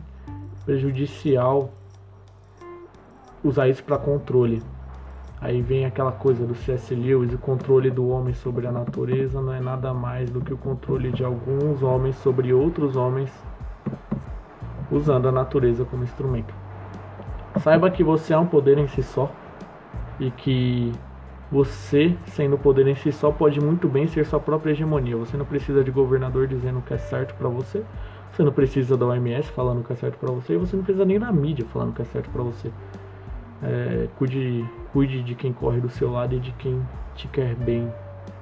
prejudicial 0.64 1.70
usar 3.44 3.68
isso 3.68 3.84
para 3.84 3.98
controle. 3.98 4.62
Aí 5.40 5.62
vem 5.62 5.84
aquela 5.84 6.10
coisa 6.10 6.44
do 6.44 6.54
C.S. 6.54 6.94
Lewis, 6.94 7.32
o 7.32 7.38
controle 7.38 7.90
do 7.90 8.08
homem 8.08 8.34
sobre 8.34 8.66
a 8.66 8.72
natureza 8.72 9.40
não 9.40 9.52
é 9.52 9.60
nada 9.60 9.94
mais 9.94 10.28
do 10.30 10.40
que 10.40 10.52
o 10.52 10.58
controle 10.58 11.12
de 11.12 11.22
alguns 11.22 11.82
homens 11.82 12.16
sobre 12.16 12.52
outros 12.52 12.96
homens 12.96 13.30
usando 14.90 15.28
a 15.28 15.32
natureza 15.32 15.84
como 15.84 16.02
instrumento. 16.02 16.52
Saiba 17.62 17.90
que 17.90 18.02
você 18.02 18.32
é 18.32 18.38
um 18.38 18.46
poder 18.46 18.78
em 18.78 18.88
si 18.88 19.02
só 19.02 19.30
e 20.18 20.30
que 20.30 20.92
você, 21.50 22.14
sendo 22.26 22.58
poder 22.58 22.86
em 22.86 22.94
si 22.94 23.10
só, 23.10 23.30
pode 23.30 23.58
muito 23.58 23.88
bem 23.88 24.06
ser 24.06 24.26
sua 24.26 24.38
própria 24.38 24.72
hegemonia. 24.72 25.16
Você 25.16 25.36
não 25.36 25.46
precisa 25.46 25.82
de 25.82 25.90
governador 25.90 26.46
dizendo 26.46 26.80
o 26.80 26.82
que 26.82 26.92
é 26.92 26.98
certo 26.98 27.34
para 27.34 27.48
você. 27.48 27.82
Você 28.30 28.42
não 28.42 28.52
precisa 28.52 28.96
da 28.98 29.06
OMS 29.06 29.50
falando 29.52 29.80
o 29.80 29.84
que 29.84 29.92
é 29.92 29.96
certo 29.96 30.18
para 30.18 30.30
você. 30.30 30.54
E 30.54 30.56
você 30.58 30.76
não 30.76 30.84
precisa 30.84 31.06
nem 31.06 31.18
da 31.18 31.32
mídia 31.32 31.64
falando 31.72 31.90
o 31.90 31.92
que 31.94 32.02
é 32.02 32.04
certo 32.04 32.28
para 32.28 32.42
você. 32.42 32.70
É, 33.62 34.08
cuide, 34.18 34.64
cuide 34.92 35.22
de 35.22 35.34
quem 35.34 35.52
corre 35.52 35.80
do 35.80 35.88
seu 35.88 36.10
lado 36.10 36.34
e 36.34 36.38
de 36.38 36.52
quem 36.52 36.86
te 37.14 37.26
quer 37.28 37.54
bem. 37.54 37.90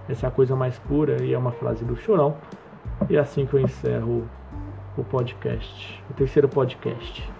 Essa 0.08 0.26
é 0.26 0.28
a 0.28 0.32
coisa 0.32 0.56
mais 0.56 0.76
pura 0.80 1.22
e 1.22 1.32
é 1.32 1.38
uma 1.38 1.52
frase 1.52 1.84
do 1.84 1.96
Chorão. 1.96 2.36
E 3.08 3.16
é 3.16 3.20
assim 3.20 3.46
que 3.46 3.54
eu 3.54 3.60
encerro 3.60 4.28
o 4.98 5.04
podcast. 5.04 6.02
O 6.10 6.14
terceiro 6.14 6.48
podcast. 6.48 7.30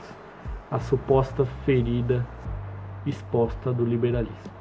A 0.71 0.79
suposta 0.79 1.45
ferida 1.65 2.25
exposta 3.05 3.73
do 3.73 3.85
liberalismo. 3.85 4.56